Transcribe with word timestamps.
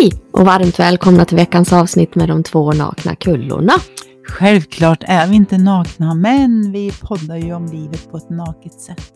Hej 0.00 0.12
och 0.32 0.44
varmt 0.46 0.78
välkomna 0.78 1.24
till 1.24 1.36
veckans 1.36 1.72
avsnitt 1.72 2.14
med 2.14 2.28
de 2.28 2.42
två 2.42 2.72
nakna 2.72 3.16
kullorna. 3.16 3.72
Självklart 4.28 5.02
är 5.06 5.28
vi 5.28 5.36
inte 5.36 5.58
nakna, 5.58 6.14
men 6.14 6.72
vi 6.72 6.92
poddar 7.00 7.36
ju 7.36 7.54
om 7.54 7.66
livet 7.66 8.10
på 8.10 8.16
ett 8.16 8.30
naket 8.30 8.80
sätt. 8.80 9.12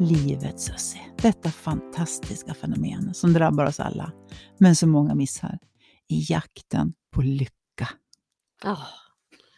Livet, 0.00 0.60
Susie, 0.60 1.02
detta 1.22 1.50
fantastiska 1.50 2.54
fenomen 2.54 3.14
som 3.14 3.32
drabbar 3.32 3.64
oss 3.64 3.80
alla, 3.80 4.12
men 4.58 4.76
som 4.76 4.90
många 4.90 5.14
missar, 5.14 5.58
i 6.08 6.26
jakten 6.28 6.92
på 7.12 7.22
lycka. 7.22 7.88
Ja, 8.62 8.78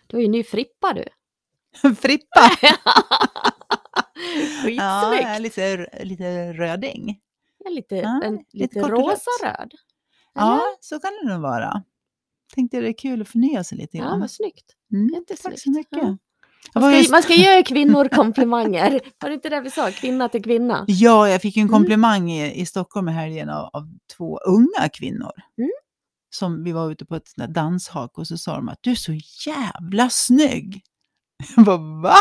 du 0.06 0.16
är 0.16 0.20
ju 0.20 0.28
ny 0.28 0.44
Frippa 0.44 0.92
du. 0.92 1.04
Frippa! 1.94 2.50
Skitsnyggt. 4.64 4.82
Ja, 4.82 5.38
lite, 5.38 5.88
lite 6.02 6.52
röding. 6.52 7.18
Ja, 7.64 7.70
lite, 7.70 7.96
Ja, 7.96 8.20
en, 8.24 8.34
lite 8.34 8.78
lite 8.78 8.80
rosa-röd. 8.80 9.72
Ja, 10.38 10.60
så 10.80 11.00
kan 11.00 11.10
det 11.22 11.32
nog 11.32 11.42
vara. 11.42 11.82
Tänkte 12.54 12.80
det 12.80 12.88
är 12.88 12.92
kul 12.98 13.22
att 13.22 13.28
förnya 13.28 13.64
sig 13.64 13.78
lite 13.78 13.96
Ja, 13.96 14.04
grann. 14.04 14.20
vad 14.20 14.30
snyggt. 14.30 14.64
Mm, 14.92 15.08
jättesnyggt. 15.14 15.42
tack 15.42 15.60
så 15.62 15.70
mycket. 15.70 15.98
Ja. 16.72 16.80
Man 16.80 17.04
ska, 17.04 17.12
man 17.12 17.22
ska 17.22 17.34
ge 17.34 17.62
kvinnor 17.66 18.08
komplimanger. 18.08 19.00
Var 19.20 19.28
det 19.28 19.34
inte 19.34 19.48
det 19.48 19.60
vi 19.60 19.70
sa? 19.70 19.90
Kvinna 19.90 20.28
till 20.28 20.42
kvinna. 20.44 20.84
Ja, 20.88 21.28
jag 21.28 21.42
fick 21.42 21.56
ju 21.56 21.60
en 21.60 21.68
Mm. 21.68 21.78
komplimang 21.78 22.30
i, 22.30 22.60
i 22.60 22.66
Stockholm 22.66 23.08
i 23.08 23.12
helgen 23.12 23.48
av, 23.50 23.70
av 23.72 23.88
två 24.16 24.38
unga 24.38 24.88
kvinnor. 24.92 25.32
Mm. 25.58 25.70
Som 26.30 26.64
vi 26.64 26.72
var 26.72 26.90
ute 26.90 27.04
på 27.06 27.16
ett 27.16 27.34
danshak 27.48 28.18
och 28.18 28.26
så 28.26 28.38
sa 28.38 28.56
de 28.56 28.68
att 28.68 28.78
du 28.80 28.90
är 28.90 28.94
så 28.94 29.12
jävla 29.46 30.10
snygg. 30.10 30.82
Jag 31.56 31.64
bara, 31.64 31.78
va? 32.02 32.14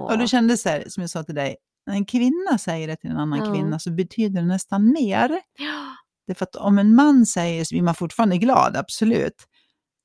Och 0.00 0.18
då 0.18 0.26
kändes 0.26 0.62
det 0.62 0.68
så 0.70 0.74
här, 0.76 0.84
som 0.88 1.00
jag 1.00 1.10
sa 1.10 1.22
till 1.22 1.34
dig, 1.34 1.56
när 1.86 1.94
en 1.94 2.04
kvinna 2.04 2.58
säger 2.58 2.88
det 2.88 2.96
till 2.96 3.10
en 3.10 3.16
annan 3.16 3.38
Ja. 3.38 3.54
kvinna 3.54 3.78
så 3.78 3.90
betyder 3.90 4.40
det 4.40 4.46
nästan 4.48 4.92
mer. 4.92 5.40
Ja. 5.58 5.96
Det 6.26 6.34
för 6.34 6.44
att 6.44 6.56
om 6.56 6.78
en 6.78 6.94
man 6.94 7.26
säger 7.26 7.64
så 7.64 7.74
blir 7.74 7.82
man 7.82 7.94
fortfarande 7.94 8.38
glad, 8.38 8.76
absolut. 8.76 9.44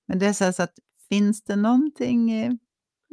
Men 0.07 0.19
det 0.19 0.25
är 0.25 0.33
så, 0.33 0.43
här 0.43 0.51
så 0.51 0.63
att 0.63 0.73
finns 1.09 1.43
det 1.43 1.55
någonting 1.55 2.33
i 2.33 2.57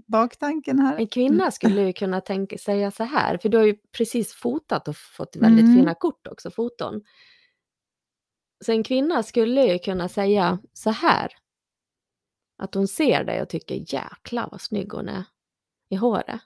baktanken 0.06 0.78
här? 0.78 0.97
En 0.97 1.08
kvinna 1.08 1.50
skulle 1.50 1.83
ju 1.83 1.92
kunna 1.92 2.20
tänka, 2.20 2.58
säga 2.58 2.91
så 2.91 3.05
här, 3.05 3.39
för 3.39 3.48
du 3.48 3.56
har 3.56 3.64
ju 3.64 3.77
precis 3.97 4.34
fotat 4.34 4.89
och 4.89 4.97
fått 4.97 5.36
väldigt 5.36 5.64
Mm. 5.64 5.77
fina 5.77 5.94
kort 5.94 6.27
också, 6.27 6.50
foton. 6.50 7.03
Så 8.64 8.72
en 8.72 8.83
kvinna 8.83 9.22
skulle 9.22 9.72
ju 9.72 9.78
kunna 9.78 10.09
säga 10.09 10.59
så 10.72 10.91
här. 10.91 11.33
Att 12.59 12.75
hon 12.75 12.88
ser 12.88 13.25
dig 13.25 13.42
och 13.42 13.48
tycker 13.48 13.94
jäklar 13.94 14.48
vad 14.50 14.61
snygg 14.61 14.92
hon 14.92 15.09
är 15.09 15.25
i 15.88 15.97
håret. 15.97 16.41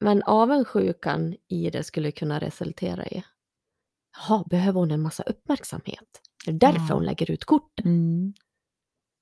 Men 0.00 0.22
avundsjukan 0.22 1.36
i 1.48 1.70
det 1.70 1.82
skulle 1.82 2.12
kunna 2.12 2.38
resultera 2.38 3.06
i 3.06 3.24
Jaha, 4.28 4.44
behöver 4.50 4.80
hon 4.80 4.90
en 4.90 5.02
massa 5.02 5.22
uppmärksamhet? 5.22 6.20
Är 6.46 6.52
det 6.52 6.58
därför 6.58 6.86
Ja. 6.88 6.94
hon 6.94 7.04
lägger 7.04 7.30
ut 7.30 7.44
korten? 7.44 7.86
Mm. 7.86 8.34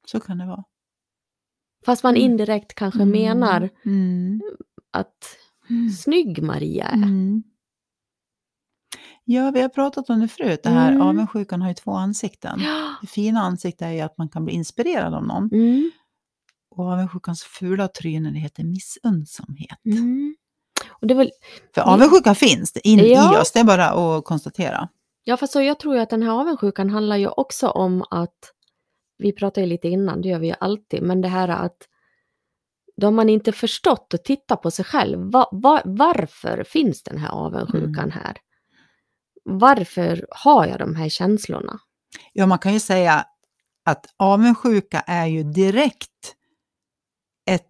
Så 0.06 0.20
kan 0.20 0.38
det 0.38 0.46
vara. 0.46 0.64
Fast 1.86 2.02
man 2.02 2.16
Mm. 2.16 2.30
indirekt 2.30 2.74
kanske 2.74 3.02
Mm. 3.02 3.10
menar 3.22 3.70
Mm. 3.84 4.40
att 4.92 5.36
Mm. 5.70 5.90
snygg 5.90 6.42
Maria 6.42 6.84
är. 6.84 6.94
Mm. 6.94 7.42
Ja, 9.24 9.50
vi 9.50 9.60
har 9.60 9.68
pratat 9.68 10.10
om 10.10 10.20
det 10.20 10.28
förut. 10.28 10.60
Det 10.62 10.68
här 10.70 10.92
Mm. 10.92 11.02
avundsjukan 11.02 11.62
har 11.62 11.68
ju 11.68 11.74
två 11.74 11.92
ansikten. 11.92 12.60
Ja. 12.60 12.94
Det 13.00 13.06
fina 13.06 13.40
ansiktet 13.40 13.82
är 13.86 13.90
ju 13.92 14.00
att 14.00 14.18
man 14.18 14.28
kan 14.28 14.44
bli 14.44 14.54
inspirerad 14.54 15.14
av 15.14 15.26
någon. 15.26 15.48
Mm. 15.52 15.90
Och 16.70 16.84
avundsjukans 16.84 17.42
fula 17.42 17.88
tryne 17.88 18.30
det 18.30 18.38
heter 18.38 18.64
missunnsamhet. 18.64 19.78
Mm. 19.84 20.36
Och 21.00 21.06
det 21.06 21.14
väl, 21.14 21.30
För 21.74 21.80
avundsjuka 21.80 22.34
finns 22.34 22.72
det 22.72 22.88
in 22.88 22.98
Ja. 22.98 23.34
i 23.38 23.42
oss, 23.42 23.52
det 23.52 23.60
är 23.60 23.64
bara 23.64 23.88
att 23.90 24.24
konstatera. 24.24 24.88
ja, 25.24 25.36
fast 25.36 25.52
så 25.52 25.62
jag 25.62 25.78
tror 25.80 25.94
ju 25.94 26.00
att 26.00 26.10
den 26.10 26.22
här 26.22 26.30
avundsjukan 26.40 26.90
handlar 26.90 27.16
ju 27.16 27.28
också 27.28 27.68
om 27.68 28.04
att, 28.10 28.52
vi 29.18 29.32
pratade 29.32 29.60
ju 29.60 29.66
lite 29.66 29.88
innan, 29.88 30.20
det 30.22 30.28
gör 30.28 30.38
vi 30.38 30.46
ju 30.46 30.54
alltid, 30.60 31.02
men 31.02 31.20
det 31.20 31.28
här 31.28 31.48
att 31.48 31.76
då 32.96 33.06
har 33.06 33.12
man 33.12 33.28
inte 33.28 33.52
förstått 33.52 34.14
och 34.14 34.24
tittat 34.24 34.62
på 34.62 34.70
sig 34.70 34.84
själv. 34.84 35.30
Va, 35.32 35.48
va, 35.52 35.82
varför 35.84 36.64
finns 36.64 37.02
den 37.02 37.18
här 37.18 37.30
avundsjukan 37.30 37.88
Mm. 38.04 38.10
här? 38.10 38.36
Varför 39.44 40.26
har 40.30 40.66
jag 40.66 40.78
de 40.78 40.94
här 40.96 41.08
känslorna? 41.08 41.78
Ja, 42.32 42.46
man 42.46 42.58
kan 42.58 42.72
ju 42.72 42.80
säga 42.80 43.24
att 43.84 44.06
avundsjuka 44.16 45.00
är 45.06 45.26
ju 45.26 45.42
direkt 45.42 46.34
ett 47.50 47.64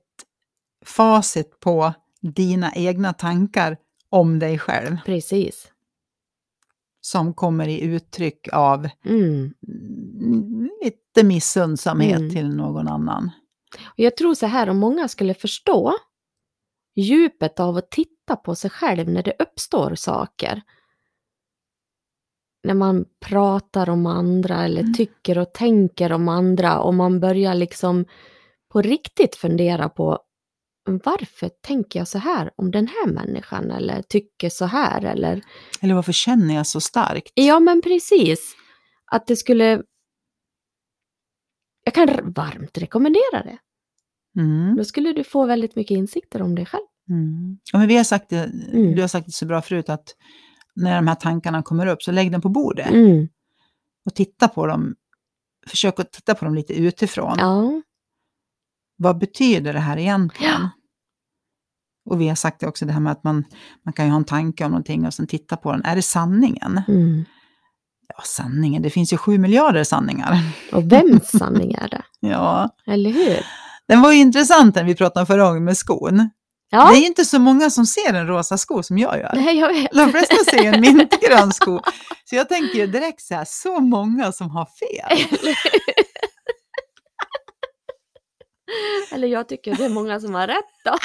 facit 0.84 1.60
på 1.60 1.92
dina 2.22 2.72
egna 2.74 3.12
tankar 3.12 3.76
om 4.10 4.38
dig 4.38 4.58
själv 4.58 4.96
Precis. 5.06 5.72
som 7.00 7.34
kommer 7.34 7.68
i 7.68 7.80
uttryck 7.80 8.48
av 8.52 8.88
Mm. 9.04 9.54
lite 10.84 11.24
missundsamhet 11.26 12.18
Mm. 12.18 12.30
till 12.30 12.48
någon 12.56 12.88
annan. 12.88 13.30
Jag 13.96 14.16
tror 14.16 14.34
så 14.34 14.46
här, 14.46 14.68
om 14.68 14.78
många 14.78 15.08
skulle 15.08 15.34
förstå 15.34 15.92
djupet 16.96 17.60
av 17.60 17.76
att 17.76 17.90
titta 17.90 18.36
på 18.36 18.54
sig 18.54 18.70
själv 18.70 19.08
när 19.08 19.22
det 19.22 19.32
uppstår 19.38 19.94
saker. 19.94 20.62
När 22.64 22.74
man 22.74 23.04
pratar 23.20 23.88
om 23.90 24.06
andra 24.06 24.64
eller 24.64 24.80
Mm. 24.80 24.94
tycker 24.94 25.38
och 25.38 25.52
tänker 25.52 26.12
om 26.12 26.28
andra 26.28 26.80
och 26.80 26.94
man 26.94 27.20
börjar 27.20 27.54
liksom 27.54 28.04
på 28.68 28.82
riktigt 28.82 29.36
fundera 29.36 29.88
på 29.88 30.18
varför 30.96 31.48
tänker 31.48 31.98
jag 32.00 32.08
så 32.08 32.18
här 32.18 32.50
om 32.56 32.70
den 32.70 32.86
här 32.88 33.06
människan 33.12 33.70
eller 33.70 34.02
tycker 34.02 34.50
så 34.50 34.64
här 34.64 35.04
eller 35.04 35.42
Eller 35.80 35.94
varför 35.94 36.12
känner 36.12 36.54
jag 36.54 36.66
så 36.66 36.80
starkt? 36.80 37.32
ja 37.34 37.60
men 37.60 37.82
precis 37.82 38.56
att 39.12 39.26
det 39.26 39.36
skulle 39.36 39.82
jag 41.84 41.94
kan 41.94 42.32
varmt 42.32 42.78
rekommendera 42.78 43.42
det. 43.44 43.58
Mm. 44.40 44.76
Då 44.76 44.84
skulle 44.84 45.12
du 45.12 45.24
få 45.24 45.46
väldigt 45.46 45.76
mycket 45.76 45.96
insikter 45.96 46.42
om 46.42 46.54
dig 46.54 46.66
själv. 46.66 46.84
Mm. 47.10 47.58
Ja, 47.72 47.78
men 47.78 47.88
vi 47.88 47.96
har 47.96 48.04
sagt 48.04 48.28
det, 48.30 48.44
Mm. 48.72 48.94
Du 48.94 49.00
har 49.00 49.08
sagt 49.08 49.26
det 49.26 49.32
så 49.32 49.46
bra 49.46 49.62
förut 49.62 49.88
att 49.88 50.14
när 50.74 50.96
de 50.96 51.06
här 51.08 51.14
tankarna 51.14 51.62
kommer 51.62 51.86
upp 51.86 52.02
så 52.02 52.12
lägg 52.12 52.32
dem 52.32 52.40
på 52.40 52.48
bordet 52.48 52.90
Mm. 52.90 53.28
och 54.04 54.14
titta 54.14 54.48
på 54.48 54.66
dem. 54.66 54.94
Försök 55.66 56.00
att 56.00 56.12
titta 56.12 56.34
på 56.34 56.44
dem 56.44 56.54
lite 56.54 56.72
utifrån. 56.74 57.36
Ja. 57.38 57.82
Vad 58.96 59.18
betyder 59.18 59.72
det 59.72 59.78
här 59.80 59.96
egentligen? 59.98 60.52
Ja. 60.62 60.70
Och 62.08 62.20
vi 62.20 62.28
har 62.28 62.34
sagt 62.36 62.60
det 62.60 62.66
också, 62.66 62.84
det 62.86 62.92
här 62.92 63.00
med 63.00 63.12
att 63.12 63.24
man, 63.24 63.44
man 63.84 63.92
kan 63.92 64.04
ju 64.04 64.10
ha 64.10 64.16
en 64.18 64.24
tanke 64.24 64.64
om 64.64 64.70
någonting 64.70 65.06
och 65.06 65.14
sen 65.14 65.26
titta 65.26 65.56
på 65.56 65.72
den. 65.72 65.84
Är 65.84 65.96
det 65.96 66.02
sanningen? 66.02 66.82
Mm. 66.88 67.24
Ja, 68.16 68.22
sanningen, 68.24 68.82
det 68.82 68.90
finns 68.90 69.12
ju 69.12 69.16
sju 69.16 69.38
miljarder 69.38 69.84
sanningar. 69.84 70.38
Och 70.72 70.92
vems 70.92 71.30
sanning 71.30 71.72
är 71.74 71.88
det? 71.88 72.02
Ja, 72.28 72.68
Eller 72.86 73.10
hur? 73.10 73.46
den 73.88 74.02
var 74.02 74.12
ju 74.12 74.18
intressant 74.18 74.74
den 74.74 74.86
vi 74.86 74.94
pratade 74.94 75.20
om 75.20 75.26
förra 75.26 75.44
gången 75.48 75.64
med 75.64 75.76
skon. 75.76 76.30
Ja, 76.70 76.90
Det 76.90 76.96
är 76.96 77.00
ju 77.00 77.06
inte 77.06 77.24
så 77.24 77.38
många 77.38 77.70
som 77.70 77.86
ser 77.86 78.14
en 78.14 78.26
rosa 78.26 78.58
sko 78.58 78.82
som 78.82 78.98
jag 78.98 79.18
gör. 79.18 79.32
nej, 79.34 79.58
jag 79.58 79.68
vet. 79.72 79.90
De 79.92 80.10
flesta 80.10 80.36
ser 80.50 80.72
en 80.74 80.80
mintgrön 80.80 81.52
sko. 81.52 81.80
Så 82.24 82.36
jag 82.36 82.48
tänker 82.48 82.78
ju 82.78 82.86
direkt 82.86 83.20
så 83.22 83.34
här, 83.34 83.44
så 83.48 83.80
många 83.80 84.32
som 84.32 84.50
har 84.50 84.66
fel. 84.66 85.26
Eller 89.12 89.28
jag 89.36 89.48
tycker 89.48 89.74
det 89.76 89.84
är 89.84 89.88
många 89.88 90.20
som 90.20 90.34
har 90.34 90.46
rätt 90.46 90.64
då. 90.84 90.96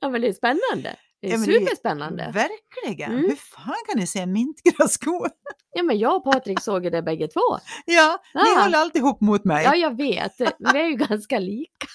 Ja, 0.00 0.08
men 0.08 0.20
det 0.20 0.28
är 0.28 0.32
spännande. 0.32 0.96
Det 1.20 1.26
är 1.26 1.30
Ja, 1.32 1.38
men 1.38 1.48
det 1.48 1.56
är 1.56 1.60
superspännande. 1.60 2.32
Verkligen. 2.34 3.10
Mm. 3.12 3.24
Hur 3.24 3.36
fan 3.36 3.74
kan 3.88 4.00
ni 4.00 4.06
se 4.06 4.18
en 4.18 4.32
mintgrön 4.32 4.88
sko? 4.88 5.26
Ja, 5.74 5.82
men 5.82 5.98
jag 5.98 6.16
och 6.16 6.24
Patrik 6.32 6.60
såg 6.60 6.84
ju 6.84 6.90
det 6.90 7.02
bägge 7.02 7.28
två. 7.28 7.40
Ja, 7.84 8.18
ni 8.34 8.40
Ah. 8.40 8.62
håller 8.62 8.78
alltid 8.78 9.02
ihop 9.02 9.20
mot 9.20 9.44
mig. 9.44 9.64
Ja, 9.64 9.74
jag 9.76 9.96
vet. 9.96 10.32
Vi 10.58 10.78
är 10.80 10.84
ju 10.88 10.94
ganska 10.94 11.38
lika. 11.38 11.86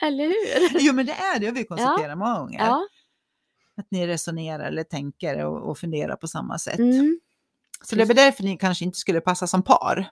Eller 0.02 0.24
hur? 0.24 0.80
Jo, 0.80 0.92
men 0.92 1.06
det 1.06 1.12
är 1.12 1.40
det, 1.40 1.46
har 1.46 1.52
vi 1.54 1.64
konstaterat 1.64 2.18
många 2.18 2.38
gånger. 2.38 2.58
Ja. 2.58 2.86
Att 3.76 3.86
ni 3.90 4.06
resonerar 4.06 4.64
eller 4.64 4.82
tänker 4.84 5.44
och, 5.44 5.70
och 5.70 5.78
funderar 5.78 6.16
på 6.16 6.28
samma 6.28 6.58
sätt. 6.58 6.78
Mm. 6.78 7.20
Så 7.82 7.96
det 7.96 8.02
är 8.02 8.14
därför 8.14 8.42
ni 8.44 8.56
kanske 8.56 8.84
inte 8.84 8.98
skulle 8.98 9.20
passa 9.20 9.46
som 9.46 9.62
par. 9.62 10.10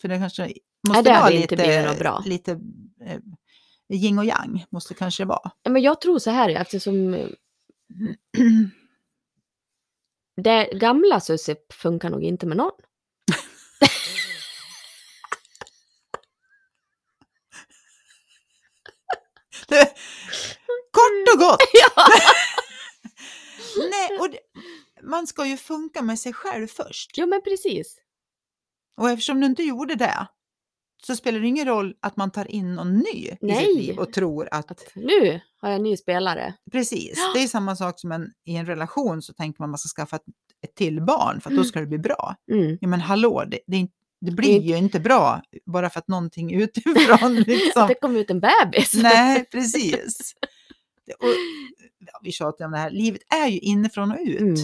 För 0.00 0.08
det 0.08 0.18
kanske 0.18 0.52
måste 0.88 1.02
det 1.02 1.10
vara 1.10 1.28
lite, 1.28 1.86
något 1.86 1.98
bra. 1.98 2.22
lite 2.26 2.52
eh, 3.06 3.18
yin 3.88 4.18
och 4.18 4.24
yang, 4.24 4.64
måste 4.70 4.94
kanske 4.94 5.24
vara. 5.24 5.50
Ja, 5.62 5.70
Men 5.70 5.82
jag 5.82 6.00
tror 6.00 6.18
så 6.18 6.30
här 6.30 6.48
eftersom 6.50 7.14
eh, 7.14 7.28
det 10.36 10.68
gamla 10.72 11.20
Susie 11.20 11.56
funkar 11.72 12.10
nog 12.10 12.22
inte 12.22 12.46
med 12.46 12.56
någon. 12.56 12.70
Det, 19.68 19.84
kort 20.90 21.34
och 21.34 21.40
gott! 21.40 21.60
Ja. 21.72 22.06
Nej, 23.90 24.18
och 24.18 24.30
det, 24.30 24.38
man 25.02 25.26
ska 25.26 25.46
ju 25.46 25.56
funka 25.56 26.02
med 26.02 26.18
sig 26.18 26.32
själv 26.32 26.66
först. 26.66 27.10
Jo, 27.18 27.26
men 27.26 27.42
precis. 27.42 27.96
Och 28.96 29.10
eftersom 29.10 29.40
du 29.40 29.46
inte 29.46 29.62
gjorde 29.62 29.94
det 29.94 30.26
så 31.06 31.16
spelar 31.16 31.40
det 31.40 31.46
ingen 31.46 31.66
roll 31.66 31.94
att 32.00 32.16
man 32.16 32.30
tar 32.30 32.50
in 32.50 32.74
någon 32.74 32.98
ny 32.98 33.10
i 33.12 33.36
Nej. 33.40 33.64
sitt 33.66 33.76
liv 33.76 33.98
och 33.98 34.12
tror 34.12 34.48
att... 34.50 34.70
Att 34.70 34.82
nu 34.94 35.40
har 35.60 35.68
jag 35.68 35.76
en 35.76 35.82
ny 35.82 35.96
spelare. 35.96 36.54
Precis, 36.72 37.18
det 37.34 37.42
är 37.42 37.46
samma 37.48 37.76
sak 37.76 38.00
som 38.00 38.12
en, 38.12 38.30
i 38.44 38.56
en 38.56 38.66
relation 38.66 39.22
så 39.22 39.32
tänker 39.32 39.62
man 39.62 39.68
att 39.68 39.70
man 39.70 39.78
ska 39.78 40.02
skaffa 40.02 40.16
ett, 40.16 40.22
ett 40.64 40.74
till 40.74 41.02
barn 41.02 41.40
för 41.40 41.50
att 41.50 41.56
då 41.56 41.60
Mm. 41.60 41.64
ska 41.64 41.80
det 41.80 41.86
bli 41.86 41.98
bra. 41.98 42.34
Mm. 42.52 42.78
Ja 42.80 42.88
men 42.88 43.00
hallå, 43.00 43.44
det, 43.48 43.58
det, 43.66 43.76
det 43.76 43.88
Det 44.20 44.30
blir 44.32 44.56
är 44.58 44.62
ju 44.62 44.76
inte 44.76 45.00
bra 45.00 45.42
bara 45.66 45.90
för 45.90 45.98
att 45.98 46.08
någonting 46.08 46.52
utifrån 46.54 47.34
liksom. 47.46 47.88
Det 47.88 47.94
kom 47.94 48.16
ut 48.16 48.30
en 48.30 48.40
bebis. 48.40 48.94
Nej, 48.94 49.44
precis. 49.50 50.34
Det- 51.06 51.12
Och, 51.14 51.34
ja, 51.98 52.20
vi 52.22 52.32
tjatar 52.32 52.64
om 52.64 52.70
det 52.72 52.78
här, 52.78 52.90
livet 52.90 53.22
är 53.42 53.48
ju 53.48 53.58
inifrån 53.58 54.10
och 54.12 54.18
ut. 54.20 54.40
Mm. 54.40 54.54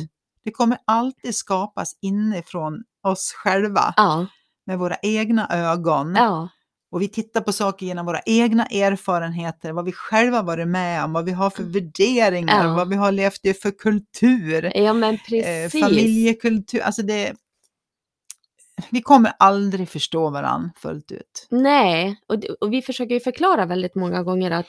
Det 0.44 0.50
kommer 0.50 0.78
alltid 0.84 1.34
skapas 1.34 1.96
inifrån 2.00 2.84
oss 3.02 3.32
själva 3.32 3.94
Ja, 3.96 4.26
med 4.70 4.78
våra 4.78 4.96
egna 5.02 5.49
ögon. 5.50 6.14
ja, 6.17 6.49
Och 6.90 7.02
vi 7.02 7.08
tittar 7.08 7.40
på 7.40 7.52
saker 7.52 7.87
genom 7.87 8.06
våra 8.06 8.20
egna 8.26 8.67
erfarenheter, 8.67 9.72
vad 9.72 9.84
vi 9.84 9.93
själva 9.93 10.43
varit 10.43 10.69
med 10.69 11.05
om, 11.05 11.12
vad 11.12 11.25
vi 11.25 11.32
har 11.32 11.50
för 11.50 11.62
värderingar, 11.62 12.64
Ja. 12.67 12.75
vad 12.75 12.88
vi 12.88 12.96
har 12.96 13.12
levt 13.12 13.46
i 13.46 13.55
för 13.55 13.70
kultur, 13.70 14.72
ja 14.76 14.93
men 14.93 15.14
eh, 15.14 15.20
precis. 15.28 15.81
familjekultur. 15.82 16.81
Alltså 16.81 17.02
det, 17.02 17.32
vi 18.90 19.02
kommer 19.02 19.32
aldrig 19.38 19.88
förstå 19.88 20.31
varandra 20.31 20.70
fullt 20.76 21.12
ut. 21.12 21.46
Nej, 21.50 22.20
och, 22.26 22.44
och 22.61 22.73
vi 22.73 22.82
försöker 22.82 23.14
ju 23.14 23.20
förklara 23.20 23.66
väldigt 23.66 23.94
många 23.94 24.23
gånger 24.23 24.50
att 24.50 24.66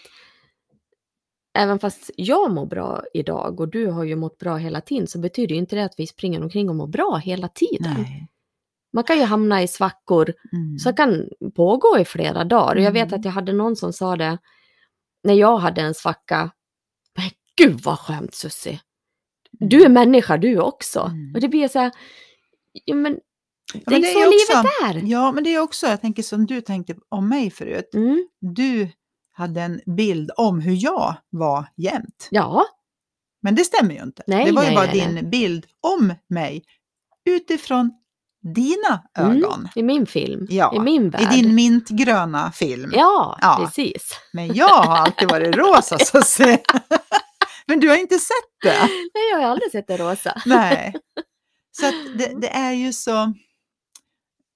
även 1.57 1.79
fast 1.79 2.11
jag 2.15 2.51
mår 2.51 2.65
bra 2.65 3.03
idag 3.13 3.59
och 3.59 3.67
du 3.69 3.85
har 3.87 4.03
ju 4.03 4.15
mått 4.15 4.37
bra 4.37 4.57
hela 4.57 4.81
tiden 4.81 5.07
så 5.07 5.19
betyder 5.19 5.55
ju 5.55 5.59
inte 5.61 5.75
det 5.75 5.85
att 5.85 5.93
vi 5.97 6.07
springer 6.07 6.41
omkring 6.43 6.69
och 6.69 6.75
mår 6.75 6.87
bra 6.87 7.15
hela 7.23 7.47
tiden. 7.47 7.93
Nej. 7.97 8.27
Man 8.93 9.03
kan 9.03 9.17
ju 9.17 9.23
hamna 9.23 9.63
i 9.63 9.67
svackor 9.67 10.33
Mm. 10.53 10.79
som 10.79 10.93
kan 10.95 11.29
pågå 11.55 11.99
i 11.99 12.05
flera 12.05 12.43
dagar. 12.43 12.75
Och 12.75 12.81
jag 12.81 12.91
vet 12.91 13.07
Mm. 13.07 13.19
att 13.19 13.25
jag 13.25 13.31
hade 13.31 13.53
någon 13.53 13.75
som 13.75 13.93
sa 13.93 14.15
det 14.15 14.37
när 15.23 15.33
jag 15.33 15.57
hade 15.57 15.81
en 15.81 15.93
svacka. 15.93 16.51
Men 17.17 17.29
gud 17.55 17.81
vad 17.83 17.99
skönt 17.99 18.35
Susie. 18.35 18.79
Du 19.51 19.83
är 19.83 19.89
människa 19.89 20.37
du 20.37 20.59
också. 20.59 20.99
Mm. 20.99 21.33
Och 21.35 21.41
det 21.41 21.47
blir 21.49 21.67
så 21.67 21.79
här, 21.79 21.91
ja 22.85 22.95
men 22.95 23.13
det 23.73 23.81
men 23.85 23.95
är 23.95 24.01
det 24.01 24.07
är 24.07 24.13
så 24.13 24.59
livet 24.59 25.05
är. 25.05 25.09
Ja, 25.11 25.31
men 25.31 25.43
det 25.43 25.55
är 25.55 25.59
också, 25.59 25.87
jag 25.87 26.01
tänker 26.01 26.23
som 26.23 26.45
du 26.45 26.61
tänkte 26.61 26.95
om 27.09 27.29
mig 27.29 27.49
förut. 27.51 27.89
Mm. 27.93 28.27
Du 28.39 28.89
hade 29.33 29.61
en 29.61 29.81
bild 29.85 30.31
om 30.37 30.59
hur 30.61 30.83
jag 30.83 31.15
var 31.29 31.65
jämt. 31.77 32.27
Ja, 32.31 32.65
Men 33.41 33.55
det 33.55 33.63
stämmer 33.65 33.95
ju 33.95 34.01
inte. 34.03 34.23
Nej, 34.27 34.45
det 34.45 34.51
var 34.51 34.61
ju 34.63 34.67
nej, 34.67 34.75
bara 34.75 34.85
nej, 34.85 35.13
din 35.13 35.29
bild 35.29 35.65
om 35.81 36.13
mig 36.27 36.63
utifrån 37.25 37.91
dina 38.41 39.03
Mm. 39.17 39.31
ögon. 39.43 39.67
i 39.75 39.83
min 39.83 40.05
film, 40.05 40.47
Ja, 40.49 40.75
i 40.75 40.79
min 40.79 41.05
I 41.05 41.09
värld. 41.09 41.31
din 41.31 41.55
mintgröna 41.55 42.51
film. 42.51 42.91
Ja, 42.95 43.37
Ja. 43.41 43.57
precis. 43.65 44.11
Men 44.33 44.53
jag 44.53 44.67
har 44.83 44.97
alltid 44.97 45.29
varit 45.29 45.55
rosa 45.55 45.99
så 45.99 46.17
att 46.17 46.27
säga. 46.27 46.59
Men 47.67 47.79
du 47.79 47.89
har 47.89 47.95
inte 47.97 48.17
sett 48.19 48.61
det. 48.63 48.79
Nej, 49.13 49.29
jag 49.31 49.37
har 49.37 49.45
aldrig 49.45 49.71
sett 49.71 49.87
det 49.87 49.97
rosa. 49.97 50.41
Nej. 50.45 50.93
Så 51.71 51.85
det, 52.17 52.41
det 52.41 52.49
är 52.49 52.71
ju 52.71 52.93
så, 52.93 53.33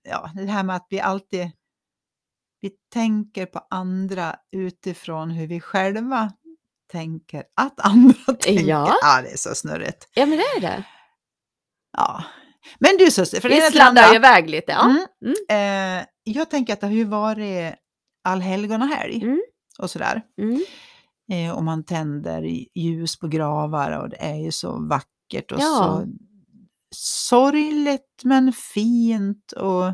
ja, 0.10 0.30
det 0.36 0.46
här 0.52 0.64
med 0.64 0.76
att 0.76 0.88
vi 0.90 1.00
alltid, 1.00 1.52
vi 2.62 2.72
tänker 2.94 3.46
på 3.46 3.62
andra 3.70 4.36
utifrån 4.52 5.30
hur 5.32 5.48
vi 5.48 5.60
själva 5.62 6.32
tänker 6.92 7.44
att 7.56 7.80
andra 7.80 8.34
tänker. 8.40 8.66
Ja. 8.66 8.96
ja 9.02 9.22
det 9.22 9.32
är 9.32 9.38
så 9.38 9.56
snurrigt. 9.56 10.08
Ja, 10.14 10.26
men 10.26 10.38
det 10.38 10.44
är 10.58 10.62
det. 10.62 10.84
Ja. 11.98 12.24
Men 12.80 12.98
du 12.98 13.12
Susie, 13.12 13.42
för 13.42 13.50
det 13.50 13.72
sladdar 13.72 14.16
iväg 14.16 14.50
lite. 14.50 14.72
Ja. 14.72 14.84
Mm. 14.86 15.06
Mm. 15.50 16.00
Eh, 16.00 16.06
jag 16.24 16.50
tänker 16.50 16.74
att 16.74 16.82
det 16.82 16.88
har 16.88 16.94
ju 16.94 17.04
varit 17.04 17.74
allhelgonahelg 18.24 19.24
Mm. 19.24 19.42
och 19.80 19.90
sådär. 19.90 20.22
Mm. 20.42 20.62
Eh, 21.32 21.56
och 21.58 21.64
man 21.64 21.84
tänder 21.84 22.42
ljus 22.80 23.20
på 23.20 23.28
gravar 23.28 24.00
och 24.00 24.10
det 24.10 24.18
är 24.22 24.36
ju 24.36 24.52
så 24.52 24.88
vackert 24.90 25.52
och 25.52 25.60
Ja. 25.62 25.66
så 25.66 26.08
sorgligt 26.96 28.22
men 28.24 28.54
fint 28.54 29.52
och 29.52 29.94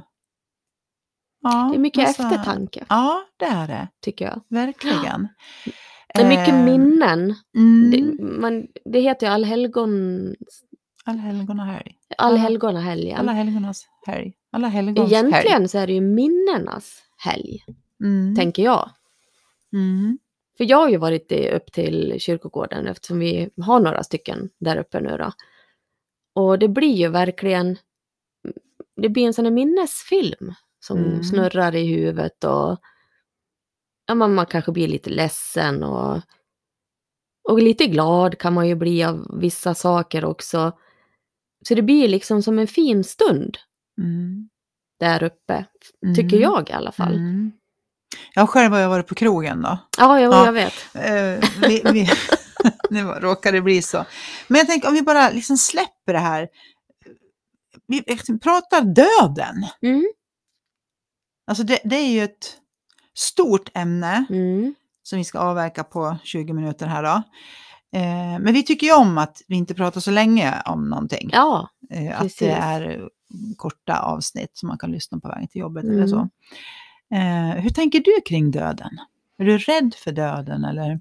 ja, 1.41 1.69
Det 1.71 1.75
är 1.75 1.79
mycket 1.79 2.07
massa- 2.07 2.23
eftertanke, 2.23 2.85
Ja, 2.89 3.21
det 3.37 3.45
är 3.45 3.67
det. 3.67 3.87
tycker 4.01 4.25
jag. 4.25 4.41
Verkligen. 4.49 5.27
Det 6.13 6.21
är 6.21 6.27
mycket 6.29 6.47
Eh, 6.53 6.63
minnen. 6.65 7.35
Mm, 7.57 7.91
Det, 7.91 8.23
man, 8.23 8.67
det 8.85 8.99
heter 8.99 9.27
ju 9.27 9.33
allhelgon... 9.33 10.35
allhelgonahelg. 11.19 11.95
Allhelgonahelgen. 12.17 13.17
Alla 13.19 13.31
helgonas 13.31 13.85
helg. 14.07 14.33
Alla 14.51 14.67
helgons 14.67 15.11
helg. 15.11 15.13
Egentligen 15.13 15.69
så 15.69 15.77
är 15.77 15.87
det 15.87 15.93
ju 15.93 16.01
minnenas 16.01 17.01
helg, 17.17 17.63
Mm. 18.03 18.35
tänker 18.35 18.63
jag. 18.63 18.89
Mm. 19.73 20.17
För 20.57 20.63
jag 20.69 20.77
har 20.77 20.89
ju 20.89 20.97
varit 20.97 21.31
upp 21.31 21.71
till 21.71 22.15
kyrkogården 22.19 22.87
eftersom 22.87 23.19
vi 23.19 23.49
har 23.61 23.79
några 23.79 24.03
stycken 24.03 24.49
där 24.59 24.77
uppe 24.77 24.99
nu 24.99 25.17
då. 25.17 25.31
Och 26.35 26.59
det 26.59 26.67
blir 26.67 26.93
ju 26.95 27.07
verkligen, 27.07 27.77
det 29.01 29.09
blir 29.09 29.25
en 29.27 29.33
sån 29.33 29.45
här 29.45 29.51
minnesfilm 29.51 30.53
som 30.79 30.97
Mm. 30.97 31.23
snurrar 31.23 31.75
i 31.75 31.85
huvudet 31.95 32.43
och 32.43 32.77
ja, 34.07 34.15
man, 34.15 34.33
man 34.33 34.45
kanske 34.45 34.71
blir 34.71 34.87
lite 34.87 35.09
ledsen 35.09 35.83
och, 35.83 36.21
och 37.49 37.59
lite 37.61 37.85
glad 37.87 38.37
kan 38.37 38.53
man 38.53 38.67
ju 38.67 38.75
bli 38.75 39.03
av 39.03 39.37
vissa 39.39 39.73
saker 39.73 40.25
också. 40.25 40.71
Så 41.67 41.75
det 41.75 41.81
blir 41.81 42.07
liksom 42.07 42.43
som 42.43 42.59
en 42.59 42.67
fin 42.67 43.03
stund 43.03 43.57
Mm. 44.01 44.49
där 44.99 45.23
uppe, 45.23 45.65
tycker 46.15 46.37
Mm. 46.37 46.41
jag 46.41 46.69
i 46.69 46.73
alla 46.73 46.91
fall. 46.91 47.13
Mm. 47.13 47.51
Jag 48.33 48.49
själv 48.49 48.71
har 48.73 48.79
jag 48.79 48.89
varit 48.89 49.07
på 49.07 49.15
krogen 49.15 49.61
då. 49.61 49.77
Ja, 49.97 50.19
jag, 50.19 50.33
Ja. 50.33 50.45
jag 50.45 50.53
vet. 50.53 50.73
Eh, 50.95 51.49
vi, 51.67 51.81
vi, 51.93 52.09
nu 52.89 53.01
råkar 53.03 53.51
det 53.51 53.61
bli 53.61 53.81
så. 53.81 54.05
Men 54.47 54.57
jag 54.57 54.67
tänker 54.67 54.87
om 54.87 54.93
vi 54.93 55.01
bara 55.01 55.29
liksom 55.29 55.57
släpper 55.57 56.13
det 56.13 56.19
här. 56.19 56.47
Vi 57.87 58.03
pratar 58.43 58.81
döden. 58.81 59.55
Mm. 59.81 60.11
Alltså 61.47 61.63
det, 61.63 61.79
det 61.83 61.95
är 61.95 62.07
ju 62.09 62.23
ett 62.23 62.57
stort 63.17 63.69
ämne 63.73 64.25
Mm. 64.29 64.75
som 65.03 65.17
vi 65.17 65.23
ska 65.23 65.39
avverka 65.39 65.83
på 65.83 66.17
20 66.23 66.53
minuter 66.53 66.87
här 66.87 67.03
då. 67.03 67.23
Eh, 67.93 68.39
men 68.39 68.53
vi 68.53 68.63
tycker 68.63 68.87
ju 68.87 68.93
om 68.93 69.17
att 69.17 69.41
vi 69.47 69.55
inte 69.55 69.73
pratar 69.73 70.01
så 70.01 70.11
länge 70.11 70.61
om 70.65 70.89
någonting. 70.89 71.29
Ja, 71.33 71.69
Eh, 71.93 72.21
att 72.21 72.37
det 72.39 72.49
är 72.51 72.89
eh, 72.89 73.05
korta 73.57 73.99
avsnitt 73.99 74.49
som 74.53 74.67
man 74.67 74.77
kan 74.77 74.91
lyssna 74.91 75.19
på 75.19 75.27
vägen 75.27 75.47
till 75.47 75.61
jobbet 75.61 75.83
eller 75.83 75.93
Mm. 75.93 76.07
så. 76.07 76.29
Eh, 77.15 77.61
hur 77.63 77.69
tänker 77.69 77.99
du 77.99 78.21
kring 78.25 78.51
döden? 78.51 78.89
Är 79.37 79.45
du 79.45 79.57
rädd 79.57 79.93
för 79.97 80.11
döden 80.11 80.65
eller? 80.65 80.99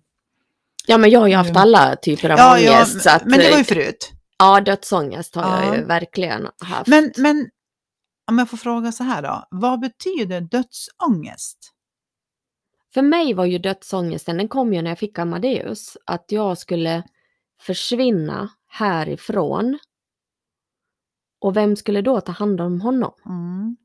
Ja, 0.87 0.99
men 0.99 1.11
jag 1.11 1.21
har 1.21 1.27
ju 1.29 1.35
haft 1.35 1.51
Mm. 1.51 1.63
alla 1.63 1.97
typer 1.97 2.31
av 2.31 2.39
Ja, 2.39 2.59
ja, 2.59 2.77
ångest. 2.77 3.03
så 3.03 3.11
att, 3.11 3.25
men 3.25 3.39
det 3.39 3.51
var 3.51 3.57
ju 3.57 3.61
eh, 3.61 3.65
förut. 3.65 4.13
Ja, 4.39 4.61
dödsångest 4.61 5.35
har 5.35 5.43
Ja. 5.43 5.65
jag 5.65 5.77
ju 5.77 5.85
verkligen 5.85 6.49
haft. 6.65 6.87
Men, 6.87 7.13
men 7.17 7.49
om 8.31 8.39
jag 8.39 8.51
får 8.51 8.57
fråga 8.57 8.93
så 8.93 9.05
här 9.05 9.23
då, 9.23 9.45
vad 9.51 9.81
betyder 9.81 10.41
dödsångest? 10.41 11.73
För 12.95 13.03
mig 13.03 13.35
var 13.35 13.45
ju 13.45 13.59
dödsångesten, 13.59 14.37
den 14.37 14.49
kom 14.49 14.75
ju 14.75 14.83
när 14.83 14.91
jag 14.91 14.99
fick 14.99 15.19
Amadeus, 15.19 15.97
att 16.05 16.33
jag 16.33 16.59
skulle 16.59 17.03
försvinna 17.61 18.51
härifrån. 18.67 19.79
Och 21.41 21.57
vem 21.57 21.77
skulle 21.77 22.03
då 22.03 22.21
ta 22.21 22.33
hand 22.33 22.61
om 22.61 22.81
honom? 22.81 23.13
Mm. 23.27 23.77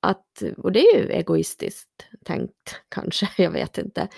Att, 0.00 0.42
och 0.56 0.72
det 0.72 0.80
är 0.80 0.98
ju 0.98 1.10
egoistiskt 1.10 2.06
tänkt 2.24 2.80
kanske, 2.88 3.28
jag 3.36 3.50
vet 3.50 3.78
inte. 3.78 4.08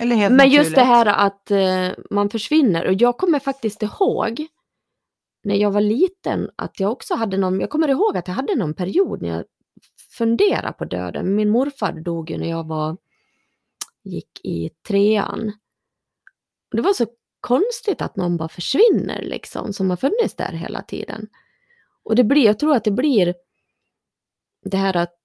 Men 0.00 0.50
just 0.50 0.74
det 0.74 0.84
naturligt. 0.84 0.86
här 0.86 1.06
att 1.26 1.50
eh, 1.50 2.04
man 2.10 2.30
försvinner, 2.30 2.86
och 2.86 2.94
jag 2.94 3.18
kommer 3.18 3.38
faktiskt 3.38 3.82
ihåg 3.82 4.46
när 5.44 5.54
jag 5.54 5.70
var 5.70 5.80
liten 5.80 6.50
att 6.56 6.80
jag 6.80 6.92
också 6.92 7.14
hade 7.14 7.36
någon, 7.36 7.60
jag 7.60 7.70
kommer 7.70 7.88
ihåg 7.88 8.16
att 8.16 8.28
jag 8.28 8.34
hade 8.34 8.54
någon 8.54 8.74
period 8.74 9.22
när 9.22 9.28
jag 9.28 9.44
fundera 10.12 10.72
på 10.72 10.84
döden. 10.84 11.34
Min 11.34 11.50
morfar 11.50 11.92
dog 11.92 12.30
ju 12.30 12.38
när 12.38 12.50
jag 12.50 12.66
var, 12.66 12.96
gick 14.04 14.40
i 14.44 14.70
trean. 14.88 15.52
Det 16.70 16.82
var 16.82 16.92
så 16.92 17.06
konstigt 17.40 18.02
att 18.02 18.16
någon 18.16 18.36
bara 18.36 18.48
försvinner 18.48 19.22
liksom, 19.22 19.72
som 19.72 19.90
har 19.90 19.96
funnits 19.96 20.36
där 20.36 20.52
hela 20.52 20.82
tiden. 20.82 21.28
Och 22.02 22.14
det 22.16 22.24
blir, 22.24 22.44
jag 22.44 22.58
tror 22.58 22.76
att 22.76 22.84
det 22.84 22.90
blir 22.90 23.34
det 24.64 24.76
här 24.76 24.96
att 24.96 25.18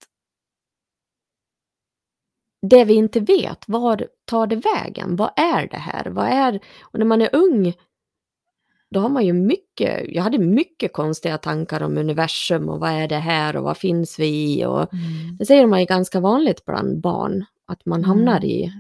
det 2.62 2.86
vi 2.86 2.94
inte 2.94 3.20
vet, 3.20 3.64
var 3.68 4.08
tar 4.26 4.48
det 4.48 4.56
vägen? 4.56 5.16
Vad 5.16 5.32
är 5.36 5.68
det 5.68 5.78
här? 5.78 6.06
Vad 6.06 6.28
är, 6.28 6.60
och 6.82 7.00
när 7.00 7.06
man 7.06 7.22
är 7.22 7.36
ung, 7.36 7.74
då 8.92 9.00
har 9.00 9.10
man 9.10 9.26
ju 9.26 9.34
mycket, 9.34 10.06
jag 10.16 10.24
hade 10.24 10.38
mycket 10.38 10.94
konstiga 10.94 11.38
tankar 11.38 11.84
om 11.84 11.98
universum 11.98 12.70
och 12.70 12.80
vad 12.80 12.90
är 12.92 13.08
det 13.08 13.20
här 13.20 13.56
och 13.58 13.64
vad 13.64 13.78
finns 13.78 14.20
vi 14.20 14.28
i 14.60 14.66
och 14.66 14.94
Mm. 14.94 15.38
det 15.40 15.46
säger 15.46 15.68
man 15.68 15.80
ju 15.80 15.86
ganska 15.86 16.20
vanligt 16.20 16.66
bland 16.66 17.02
barn, 17.02 17.46
att 17.68 17.86
man 17.86 18.00
Mm. 18.00 18.10
hamnar 18.10 18.46
i 18.46 18.72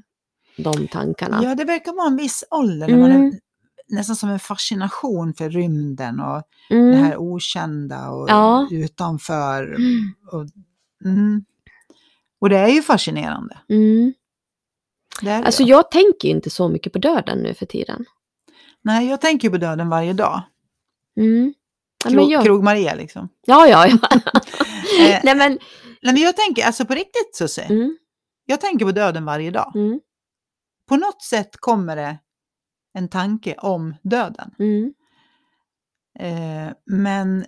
de 0.58 0.88
tankarna. 0.88 1.40
Ja, 1.44 1.56
det 1.56 1.64
verkar 1.64 1.94
vara 1.94 2.08
en 2.08 2.18
viss 2.18 2.44
ålder 2.52 2.88
när 2.88 2.98
man 2.98 3.12
Mm. 3.12 3.28
är 3.28 3.40
nästan 3.96 4.16
som 4.16 4.30
en 4.30 4.40
fascination 4.40 5.34
för 5.34 5.50
rymden 5.50 6.20
och 6.20 6.44
Mm. 6.70 6.92
det 6.92 6.98
här 6.98 7.18
okända 7.18 8.10
och 8.10 8.30
Ja. 8.30 8.68
utanför. 8.72 9.64
Mm. 9.64 10.14
Och, 10.32 10.46
mm. 11.06 11.46
och 12.40 12.50
det 12.50 12.58
är 12.58 12.68
ju 12.68 12.82
fascinerande. 12.82 13.58
Mm. 13.70 14.14
Det 15.22 15.30
är 15.30 15.40
det 15.40 15.46
Alltså 15.46 15.64
ju. 15.64 15.70
jag 15.70 15.92
tänker 15.92 16.28
inte 16.30 16.50
så 16.50 16.70
mycket 16.70 16.94
på 16.94 17.00
döden 17.00 17.38
nu 17.40 17.54
för 17.54 17.66
tiden. 17.66 18.06
Nej, 18.88 19.08
jag 19.10 19.22
tänker 19.22 19.50
på 19.50 19.58
döden 19.58 19.90
varje 19.90 20.14
dag. 20.14 20.42
Mm. 21.20 21.54
Ja, 22.06 22.10
men 22.12 22.30
jag- 22.30 22.46
Krog-Maria 22.46 22.96
liksom. 22.96 23.30
Ja, 23.46 23.68
ja, 23.68 23.88
ja. 23.88 23.98
Eh, 25.02 25.20
Nej, 25.24 25.36
men... 25.36 25.60
Nej, 26.02 26.14
men 26.14 26.18
jag 26.18 26.36
tänker, 26.38 26.66
alltså 26.66 26.86
på 26.86 26.94
riktigt 26.94 27.36
Susie, 27.36 27.66
Mm, 27.66 27.98
jag 28.46 28.62
tänker 28.62 28.86
på 28.86 28.92
döden 28.92 29.26
varje 29.26 29.52
dag. 29.52 29.72
mm, 29.76 30.00
På 30.90 30.96
något 30.98 31.22
sätt 31.22 31.58
kommer 31.60 31.96
det 31.96 32.18
en 32.94 33.10
tanke 33.10 33.56
om 33.58 33.96
döden. 34.04 34.52
mm, 34.60 34.94
Eh, 36.20 36.74
men 36.86 37.46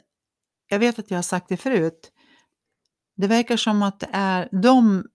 jag 0.69 0.79
vet 0.79 0.99
att 0.99 1.11
jag 1.11 1.17
har 1.17 1.21
sagt 1.23 1.49
det 1.49 1.57
förut. 1.57 2.11
Det 3.17 3.27
verkar 3.27 3.57
som 3.57 3.83
att 3.83 3.99
det 3.99 4.09
är 4.11 4.49
de, 4.51 5.05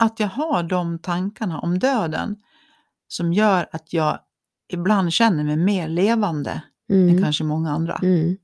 att 0.00 0.20
jag 0.20 0.28
har 0.28 0.62
de 0.62 0.98
tankarna 0.98 1.60
om 1.60 1.78
döden 1.78 2.36
som 3.08 3.32
gör 3.32 3.68
att 3.72 3.92
jag 3.92 4.18
ibland 4.74 5.12
känner 5.12 5.44
mig 5.44 5.56
mer 5.56 5.88
levande 5.88 6.62
än 6.92 7.08
mm, 7.08 7.22
kanske 7.22 7.44
många 7.44 7.70
andra. 7.70 8.00
mm, 8.02 8.36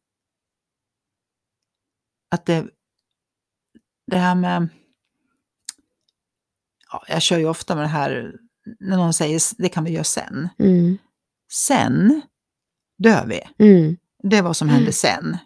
Att 2.30 2.46
det, 2.46 2.66
det 4.10 4.16
här 4.18 4.34
med... 4.34 4.68
Ja, 6.92 7.04
jag 7.08 7.22
kör 7.22 7.38
ju 7.38 7.46
ofta 7.48 7.74
med 7.74 7.84
det 7.84 7.88
här 7.88 8.34
när 8.80 8.96
någon 8.96 9.12
säger 9.12 9.40
det 9.62 9.68
kan 9.68 9.84
vi 9.84 9.90
göra 9.90 10.04
sen. 10.04 10.48
mm, 10.58 10.98
Sen 11.52 12.22
dör 12.98 13.26
vi. 13.26 13.40
mm, 13.66 13.96
Det 14.22 14.36
är 14.36 14.42
vad 14.42 14.56
som 14.56 14.68
Mm. 14.68 14.74
händer 14.76 14.92
sen. 14.92 15.36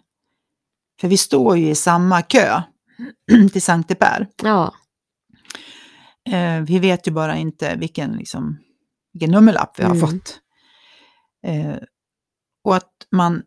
För 1.01 1.07
vi 1.07 1.17
står 1.17 1.57
ju 1.57 1.69
i 1.69 1.75
samma 1.75 2.21
kö 2.21 2.61
till 3.51 3.61
Sankte 3.61 3.95
Per. 3.95 4.27
ja. 4.43 4.73
Eh, 6.29 6.61
vi 6.61 6.79
vet 6.79 7.07
ju 7.07 7.11
bara 7.11 7.35
inte 7.37 7.75
vilken, 7.75 8.11
liksom, 8.11 8.57
vilken 9.13 9.31
nummerlapp 9.31 9.79
vi 9.79 9.83
har 9.83 9.95
Mm. 9.95 10.07
fått. 10.09 10.41
Eh, 11.45 11.77
och 12.63 12.75
att 12.75 13.07
man 13.11 13.43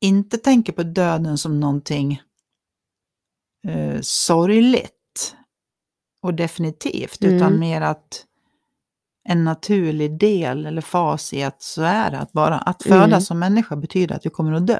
inte 0.00 0.38
tänker 0.38 0.72
på 0.72 0.82
döden 0.82 1.38
som 1.38 1.60
någonting 1.60 2.22
eh, 3.68 4.00
sorgligt 4.00 5.36
och 6.22 6.34
definitivt, 6.34 7.22
Mm. 7.22 7.36
utan 7.36 7.58
mer 7.58 7.80
att 7.80 8.26
en 9.28 9.44
naturlig 9.44 10.18
del 10.18 10.66
eller 10.66 10.80
fas 10.82 11.32
i 11.32 11.42
att 11.42 11.62
så 11.62 11.82
är 11.82 12.10
det. 12.10 12.18
Att, 12.18 12.32
bara, 12.32 12.58
att 12.58 12.82
födas 12.82 13.06
Mm. 13.06 13.20
som 13.20 13.38
människa 13.38 13.76
betyder 13.76 14.14
att 14.16 14.26
vi 14.26 14.30
kommer 14.30 14.52
att 14.52 14.66
dö. 14.66 14.78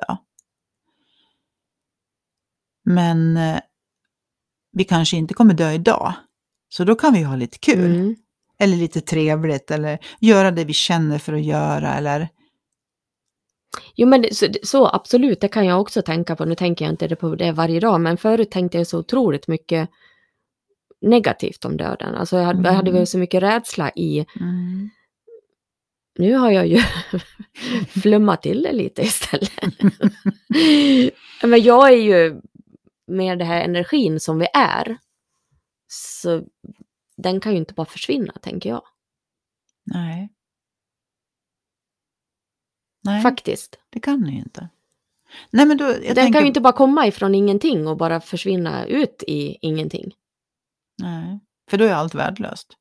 Men 2.84 3.36
eh, 3.36 3.60
vi 4.72 4.84
kanske 4.84 5.16
inte 5.16 5.34
kommer 5.34 5.54
dö 5.54 5.72
idag. 5.72 6.12
Så 6.68 6.84
då 6.84 6.94
kan 6.94 7.14
vi 7.14 7.22
ha 7.22 7.36
lite 7.36 7.58
kul. 7.58 7.94
Mm, 7.96 8.16
Eller 8.58 8.76
lite 8.76 9.00
trevligt. 9.00 9.70
Eller 9.70 9.98
göra 10.20 10.50
det 10.50 10.64
vi 10.64 10.72
känner 10.72 11.18
för 11.18 11.32
att 11.32 11.44
göra. 11.44 11.94
Eller, 11.94 12.28
Jo, 13.94 14.08
men 14.08 14.24
så, 14.32 14.46
så 14.62 14.86
absolut, 14.88 15.40
det 15.40 15.48
kan 15.48 15.66
jag 15.66 15.80
också 15.80 16.02
tänka 16.02 16.36
på. 16.36 16.44
Nu 16.44 16.54
tänker 16.54 16.84
jag 16.84 16.92
inte 16.92 17.16
på 17.16 17.34
det 17.34 17.52
varje 17.52 17.80
dag, 17.80 18.00
men 18.00 18.16
förut 18.16 18.50
tänkte 18.50 18.78
jag 18.78 18.86
så 18.86 18.98
otroligt 18.98 19.48
mycket 19.48 19.90
negativt 21.00 21.64
om 21.64 21.76
döden. 21.76 22.14
Alltså 22.14 22.36
jag 22.36 22.44
hade, 22.44 22.68
jag 22.68 22.74
hade 22.74 22.90
Mm. 22.90 22.98
väl 22.98 23.06
så 23.06 23.18
mycket 23.18 23.42
rädsla 23.42 23.90
i... 23.90 24.26
mm, 24.40 24.90
Nu 26.18 26.34
har 26.34 26.50
jag 26.50 26.66
ju 26.66 26.80
flummat 28.02 28.42
till 28.42 28.62
det 28.62 28.72
lite 28.72 29.02
istället. 29.02 29.50
men 31.42 31.62
jag 31.62 31.88
är 31.92 31.96
ju 31.96 32.40
med 33.06 33.38
den 33.38 33.46
här 33.48 33.64
energin 33.64 34.20
som 34.20 34.38
vi 34.38 34.46
är. 34.54 34.96
Så 35.88 36.42
den 37.16 37.40
kan 37.40 37.52
ju 37.52 37.58
inte 37.58 37.74
bara 37.74 37.86
försvinna, 37.86 38.32
tänker 38.32 38.68
jag. 38.70 38.82
nej. 39.84 40.32
Nej, 43.04 43.22
Faktiskt. 43.22 43.78
det 43.90 44.00
kan 44.00 44.20
den 44.22 44.32
ju 44.32 44.38
inte. 44.38 44.68
Nej, 45.50 45.66
men 45.66 45.76
då, 45.76 45.84
den 45.84 46.14
tänker, 46.14 46.32
kan 46.32 46.42
ju 46.42 46.48
inte 46.48 46.60
bara 46.60 46.72
komma 46.72 47.06
ifrån 47.06 47.34
ingenting 47.34 47.86
och 47.88 47.96
bara 47.96 48.20
försvinna 48.20 48.86
ut 48.86 49.22
i 49.26 49.58
ingenting. 49.66 50.12
Nej, 51.02 51.40
för 51.70 51.78
då 51.78 51.84
är 51.84 51.92
allt 51.92 52.14
värdelöst. 52.14 52.76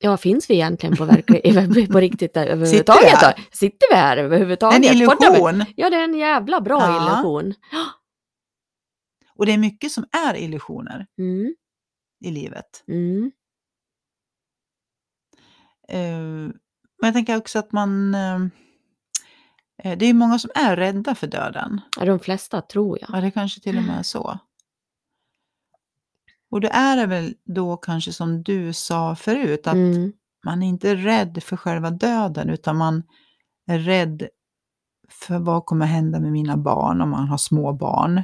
Ja, 0.00 0.16
finns 0.16 0.50
vi 0.50 0.54
egentligen 0.54 0.96
på, 0.96 1.04
verklig, 1.04 1.92
på 1.92 2.00
riktigt 2.00 2.34
där 2.34 2.46
Sitter 2.66 3.00
vi 3.00 3.06
överhuvudtaget? 3.06 3.10
här? 3.18 3.34
då? 3.36 3.42
Sitter 3.56 3.86
vi 3.90 3.96
här 3.96 4.16
En 4.16 4.24
överhuvudtaget? 4.24 4.80
Vi? 4.82 4.86
illusion. 4.96 5.64
Ja, 5.76 5.90
det 5.90 5.96
är 5.96 6.04
en 6.04 6.14
jävla 6.14 6.60
bra 6.60 6.80
Ja. 6.80 6.96
illusion. 6.96 7.54
Och 9.36 9.46
det 9.46 9.52
är 9.52 9.58
mycket 9.58 9.92
som 9.92 10.04
är 10.26 10.36
illusioner 10.36 11.06
Mm, 11.18 11.54
i 12.24 12.30
livet. 12.30 12.84
mm, 12.88 13.32
Eh, 15.88 16.18
men 17.00 17.06
jag 17.08 17.14
tänker 17.14 17.36
också 17.36 17.58
att 17.58 17.72
man... 17.72 18.14
eh, 18.14 18.38
eh, 19.82 19.98
det 19.98 20.06
är 20.06 20.14
många 20.14 20.38
som 20.38 20.50
är 20.54 20.76
rädda 20.76 21.14
för 21.14 21.26
döden. 21.26 21.80
ja, 21.98 22.04
de 22.04 22.18
flesta 22.18 22.60
tror 22.62 22.98
jag. 23.00 23.10
Ja, 23.12 23.20
det 23.20 23.30
kanske 23.30 23.60
till 23.60 23.78
och 23.78 23.84
med 23.84 23.98
är 23.98 24.02
så. 24.02 24.38
Och 26.50 26.60
det 26.60 26.68
är 26.68 26.96
det 26.96 27.06
väl 27.06 27.34
då 27.44 27.76
kanske 27.76 28.12
som 28.12 28.42
du 28.42 28.72
sa 28.72 29.16
förut, 29.16 29.66
att 29.66 29.74
Mm, 29.74 30.12
man 30.44 30.62
är 30.62 30.66
inte 30.68 30.94
rädd 30.94 31.42
för 31.42 31.56
själva 31.56 31.90
döden, 31.90 32.50
utan 32.50 32.76
man 32.76 33.02
är 33.66 33.78
rädd 33.78 34.28
för 35.08 35.38
vad 35.38 35.66
kommer 35.66 35.86
hända 35.86 36.20
med 36.20 36.32
mina 36.32 36.56
barn 36.56 37.00
om 37.00 37.10
man 37.10 37.28
har 37.28 37.38
små 37.38 37.72
barn. 37.72 38.22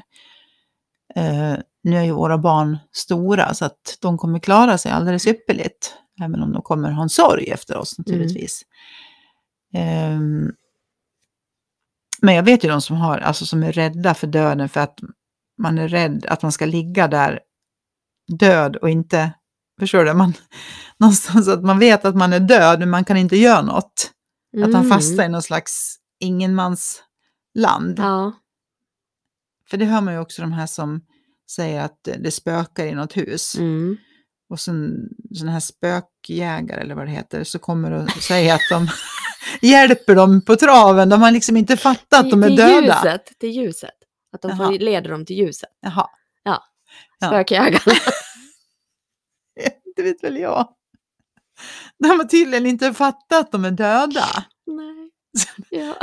Eh, 1.17 1.57
nu 1.83 1.97
är 1.97 2.03
ju 2.03 2.13
våra 2.13 2.39
barn 2.39 2.79
stora 2.93 3.55
så 3.55 3.65
att 3.65 3.99
de 4.01 4.19
kommer 4.19 4.39
klara 4.39 4.79
sig 4.79 4.93
alldeles 4.93 5.27
ypperligt, 5.27 5.95
även 6.21 6.43
om 6.43 6.53
de 6.53 6.63
kommer 6.63 6.91
ha 6.91 7.03
en 7.03 7.09
sorg 7.09 7.51
efter 7.51 7.77
oss 7.77 7.99
naturligtvis. 7.99 8.63
Ehm, 9.75 10.53
men 12.23 12.35
jag 12.35 12.43
vet 12.43 12.65
ju 12.65 12.69
de 12.69 12.81
som, 12.81 12.97
har, 12.97 13.19
alltså, 13.19 13.47
som 13.47 13.63
är 13.63 13.73
rädda 13.73 14.15
för 14.15 14.27
döden 14.27 14.69
för 14.69 14.81
att 14.81 14.99
man 15.59 15.79
är 15.79 15.89
rädd 15.89 16.27
att 16.27 16.43
man 16.43 16.53
ska 16.53 16.67
ligga 16.67 17.09
där 17.09 17.41
död 18.39 18.77
och 18.77 18.91
inte, 18.91 19.33
förstår 19.81 20.05
du, 20.05 20.15
man, 20.15 20.33
någonstans 20.99 21.49
att 21.49 21.65
man 21.65 21.79
vet 21.79 22.05
att 22.05 22.17
man 22.17 22.33
är 22.33 22.41
död 22.41 22.79
men 22.79 22.91
man 22.91 23.05
kan 23.05 23.17
inte 23.17 23.37
göra 23.37 23.63
något. 23.63 24.11
Att 24.57 24.71
man 24.71 24.85
mm. 24.85 24.89
fastnar 24.89 25.25
i 25.25 25.29
någon 25.29 25.43
slags 25.43 25.97
ingenmansland. 26.21 27.99
Ja, 27.99 28.33
För 29.71 29.77
det 29.77 29.85
hör 29.85 30.01
man 30.01 30.15
ju 30.15 30.21
också 30.21 30.43
de 30.43 30.53
här 30.53 30.67
som 30.67 31.01
säger 31.51 31.81
att 31.81 32.09
det 32.19 32.31
spökar 32.31 32.87
i 32.87 32.95
något 32.95 33.17
hus. 33.17 33.55
mm. 33.59 33.97
Och 34.49 34.61
sen 34.61 35.09
sådana 35.35 35.53
här 35.53 35.61
spökjägare 35.61 36.81
eller 36.81 36.95
vad 36.95 37.07
det 37.07 37.11
heter, 37.11 37.45
så 37.45 37.59
kommer 37.59 37.91
och 37.91 38.11
säger 38.11 38.55
att 38.55 38.69
de 38.71 38.89
hjälper 39.69 40.15
dem 40.15 40.45
på 40.45 40.57
traven. 40.57 41.09
De 41.09 41.23
har 41.23 41.31
liksom 41.31 41.57
inte 41.57 41.77
fattat 41.77 42.21
att 42.21 42.31
de 42.31 42.43
är 42.43 42.57
döda. 42.57 42.81
Ljuset, 42.81 43.39
till 43.39 43.51
ljuset. 43.51 43.91
Att 44.33 44.43
de 44.43 44.57
får, 44.57 44.79
leder 44.79 45.11
dem 45.11 45.27
till 45.27 45.37
ljuset. 45.37 45.71
Jaha, 45.81 46.09
Ja. 46.43 46.65
Spökjägarna. 47.25 47.79
det 49.97 50.03
vet 50.03 50.25
väl 50.25 50.37
jag. 50.37 50.69
De 51.99 52.09
har 52.09 52.25
tydligen 52.25 52.67
inte 52.67 52.95
fattat 52.95 53.41
att 53.41 53.53
de 53.53 53.65
är 53.65 53.71
döda. 53.71 54.27
Nej. 54.67 55.11
Ja. 55.71 55.97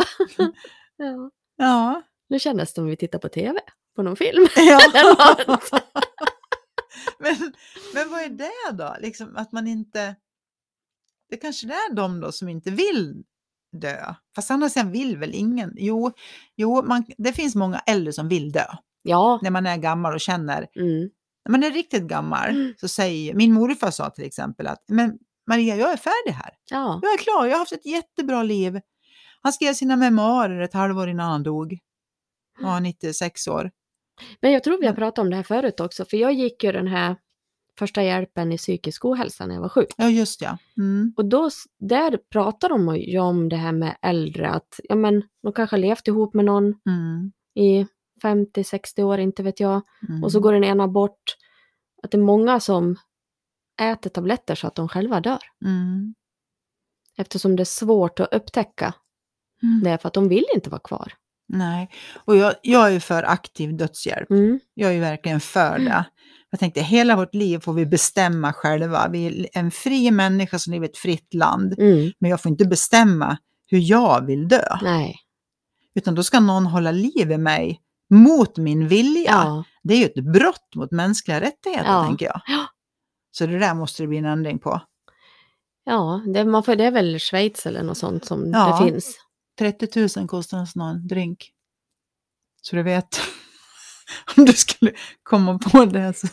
ja. 0.98 1.32
Ja. 1.58 2.02
Nu 2.30 2.40
kändes 2.40 2.70
det 2.70 2.76
som 2.76 2.86
vi 2.86 2.98
tittar 2.98 3.20
på 3.20 3.30
tv, 3.30 3.60
på 3.96 4.04
någon 4.04 4.16
film. 4.16 4.48
ja. 4.56 4.80
Men, 7.20 7.54
men 7.94 8.10
vad 8.10 8.22
är 8.22 8.30
det 8.30 8.78
då? 8.78 8.96
Liksom 9.00 9.36
att 9.36 9.52
man 9.52 9.68
inte... 9.68 10.16
Det 11.30 11.38
kanske 11.38 11.68
det 11.68 11.74
är 11.74 11.94
de 11.96 12.20
då 12.20 12.32
som 12.32 12.50
inte 12.50 12.72
vill 12.72 13.24
dö. 13.82 14.14
Fast 14.36 14.52
andra 14.52 14.70
sidan 14.70 14.92
vill 14.92 15.18
väl 15.18 15.34
ingen? 15.34 15.74
Jo, 15.78 16.12
jo 16.56 16.82
man, 16.84 17.06
det 17.18 17.34
finns 17.34 17.56
många 17.56 17.80
äldre 17.80 18.14
som 18.14 18.28
vill 18.30 18.52
dö. 18.52 18.66
Ja. 19.02 19.40
När 19.44 19.52
man 19.52 19.66
är 19.66 19.78
gammal 19.78 20.14
och 20.14 20.20
känner, 20.22 20.68
Mm. 20.76 21.10
när 21.46 21.52
man 21.52 21.64
är 21.64 21.72
riktigt 21.72 22.04
gammal, 22.04 22.50
Mm. 22.50 22.74
så 22.78 22.88
säger, 22.88 23.34
min 23.34 23.54
morfar 23.54 23.92
sa 23.92 24.10
till 24.10 24.26
exempel 24.26 24.68
att, 24.68 24.84
men 24.88 25.18
Maria, 25.50 25.76
jag 25.76 25.92
är 25.92 25.98
färdig 25.98 26.32
här. 26.32 26.54
Ja. 26.72 27.00
Jag 27.04 27.14
är 27.14 27.18
klar, 27.18 27.46
jag 27.46 27.54
har 27.54 27.60
haft 27.60 27.72
ett 27.72 27.86
jättebra 27.86 28.44
liv. 28.44 28.80
Han 29.42 29.54
skrev 29.54 29.74
sina 29.74 29.96
memoarer 29.96 30.62
ett 30.62 30.74
halvår 30.74 31.10
innan 31.10 31.32
han 31.32 31.44
dog. 31.44 31.80
Var 32.60 32.80
96 32.80 33.48
år. 33.48 33.72
Men 34.42 34.52
jag 34.52 34.64
tror 34.64 34.82
vi 34.82 34.88
har 34.88 34.94
pratat 34.94 35.20
om 35.20 35.30
det 35.30 35.36
här 35.36 35.44
förut 35.44 35.80
också, 35.80 36.06
för 36.06 36.18
jag 36.18 36.34
gick 36.34 36.64
ju 36.64 36.72
den 36.72 36.88
här 36.88 37.16
första 37.80 38.04
hjälpen 38.04 38.52
i 38.52 38.58
psykisk 38.58 39.06
ohälsa 39.06 39.46
när 39.46 39.54
jag 39.56 39.62
var 39.62 39.70
sjuk. 39.70 39.88
Ja, 39.98 40.10
just 40.10 40.42
ja. 40.42 40.58
Mm. 40.78 41.14
Och 41.18 41.26
då, 41.26 41.50
där 41.80 42.20
pratar 42.32 42.70
de 42.70 42.96
ju 42.98 43.20
om 43.20 43.50
det 43.50 43.56
här 43.56 43.72
med 43.72 43.98
äldre, 44.02 44.50
att 44.50 44.80
ja, 44.84 44.96
men, 44.96 45.24
de 45.44 45.54
kanske 45.54 45.76
har 45.76 45.82
levt 45.82 46.08
ihop 46.08 46.34
med 46.34 46.46
någon 46.46 46.64
Mm. 46.86 47.32
i 47.56 47.86
50-60 48.24 49.04
år, 49.04 49.20
inte 49.20 49.44
vet 49.44 49.60
jag. 49.60 49.82
Mm. 50.10 50.24
Och 50.24 50.32
så 50.32 50.40
går 50.40 50.54
den 50.54 50.64
ena 50.64 50.88
bort. 50.88 51.36
Att 52.04 52.12
det 52.12 52.18
är 52.18 52.22
många 52.22 52.60
som 52.60 52.96
äter 53.82 54.10
tabletter 54.10 54.56
så 54.56 54.68
att 54.68 54.76
de 54.76 54.88
själva 54.90 55.22
dör. 55.22 55.40
Mm. 55.66 56.16
Eftersom 57.18 57.56
det 57.56 57.64
är 57.64 57.66
svårt 57.66 58.20
att 58.20 58.34
upptäcka 58.34 58.94
Mm. 59.64 59.84
det, 59.84 59.98
för 59.98 60.08
att 60.08 60.14
de 60.14 60.30
vill 60.30 60.46
inte 60.56 60.70
vara 60.70 60.82
kvar. 60.82 61.14
Nej, 61.50 61.90
och 62.26 62.36
jag, 62.36 62.54
jag 62.62 62.88
är 62.88 62.92
ju 62.92 63.00
för 63.00 63.24
aktiv 63.24 63.78
dödshjälp. 63.78 64.30
Mm. 64.30 64.60
Jag 64.74 64.90
är 64.90 64.94
ju 64.94 65.00
verkligen 65.00 65.40
för 65.40 65.80
det. 65.80 66.06
Jag 66.50 66.60
tänkte, 66.60 66.82
hela 66.82 67.16
vårt 67.16 67.34
liv 67.34 67.60
får 67.60 67.74
vi 67.74 67.86
bestämma 67.86 68.54
själva. 68.54 69.08
Vi 69.12 69.28
är 69.28 69.48
en 69.60 69.72
fri 69.72 70.12
människa 70.12 70.60
som 70.60 70.74
lever 70.74 70.88
i 70.88 70.90
ett 70.90 70.98
fritt 70.98 71.34
land. 71.34 71.80
Mm. 71.80 72.12
Men 72.20 72.30
jag 72.32 72.42
får 72.42 72.50
inte 72.52 72.66
bestämma 72.66 73.38
hur 73.68 73.80
jag 73.80 74.26
vill 74.26 74.48
dö. 74.48 74.78
Nej. 74.82 75.16
Utan 75.96 76.16
då 76.16 76.24
ska 76.24 76.40
någon 76.40 76.66
hålla 76.66 76.92
liv 76.92 77.32
i 77.32 77.38
mig 77.38 77.82
mot 78.10 78.58
min 78.58 78.88
vilja. 78.88 79.32
Ja. 79.32 79.64
Det 79.84 79.94
är 79.94 79.98
ju 79.98 80.06
ett 80.06 80.34
brott 80.34 80.76
mot 80.76 80.92
mänskliga 80.92 81.42
rättigheter, 81.42 81.86
Ja. 81.92 82.06
tänker 82.06 82.26
jag. 82.26 82.42
Ja. 82.48 82.66
Så 83.32 83.46
det 83.46 83.60
där 83.60 83.74
måste 83.74 84.04
det 84.04 84.08
bli 84.08 84.18
en 84.18 84.26
ändring 84.26 84.60
på. 84.60 84.82
Ja, 85.84 86.22
det, 86.34 86.46
man 86.46 86.64
får, 86.64 86.76
det 86.76 86.84
är 86.86 86.92
väl 86.92 87.20
Schweiz 87.20 87.66
eller 87.66 87.84
något 87.84 87.98
sånt 87.98 88.26
som 88.26 88.52
Ja. 88.54 88.80
det 88.80 88.92
finns. 88.92 89.18
30 89.60 90.20
000 90.20 90.28
kostar 90.28 90.58
en 90.58 90.68
sån 90.68 90.82
här 90.82 90.94
drink. 90.96 91.52
Så 92.62 92.76
du 92.76 92.84
vet. 92.84 93.20
Om 94.38 94.46
du 94.46 94.54
skulle 94.54 94.92
komma 95.24 95.60
på 95.60 95.86
det 95.86 96.14
så... 96.18 96.28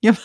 Ja, 0.00 0.12
men- 0.12 0.18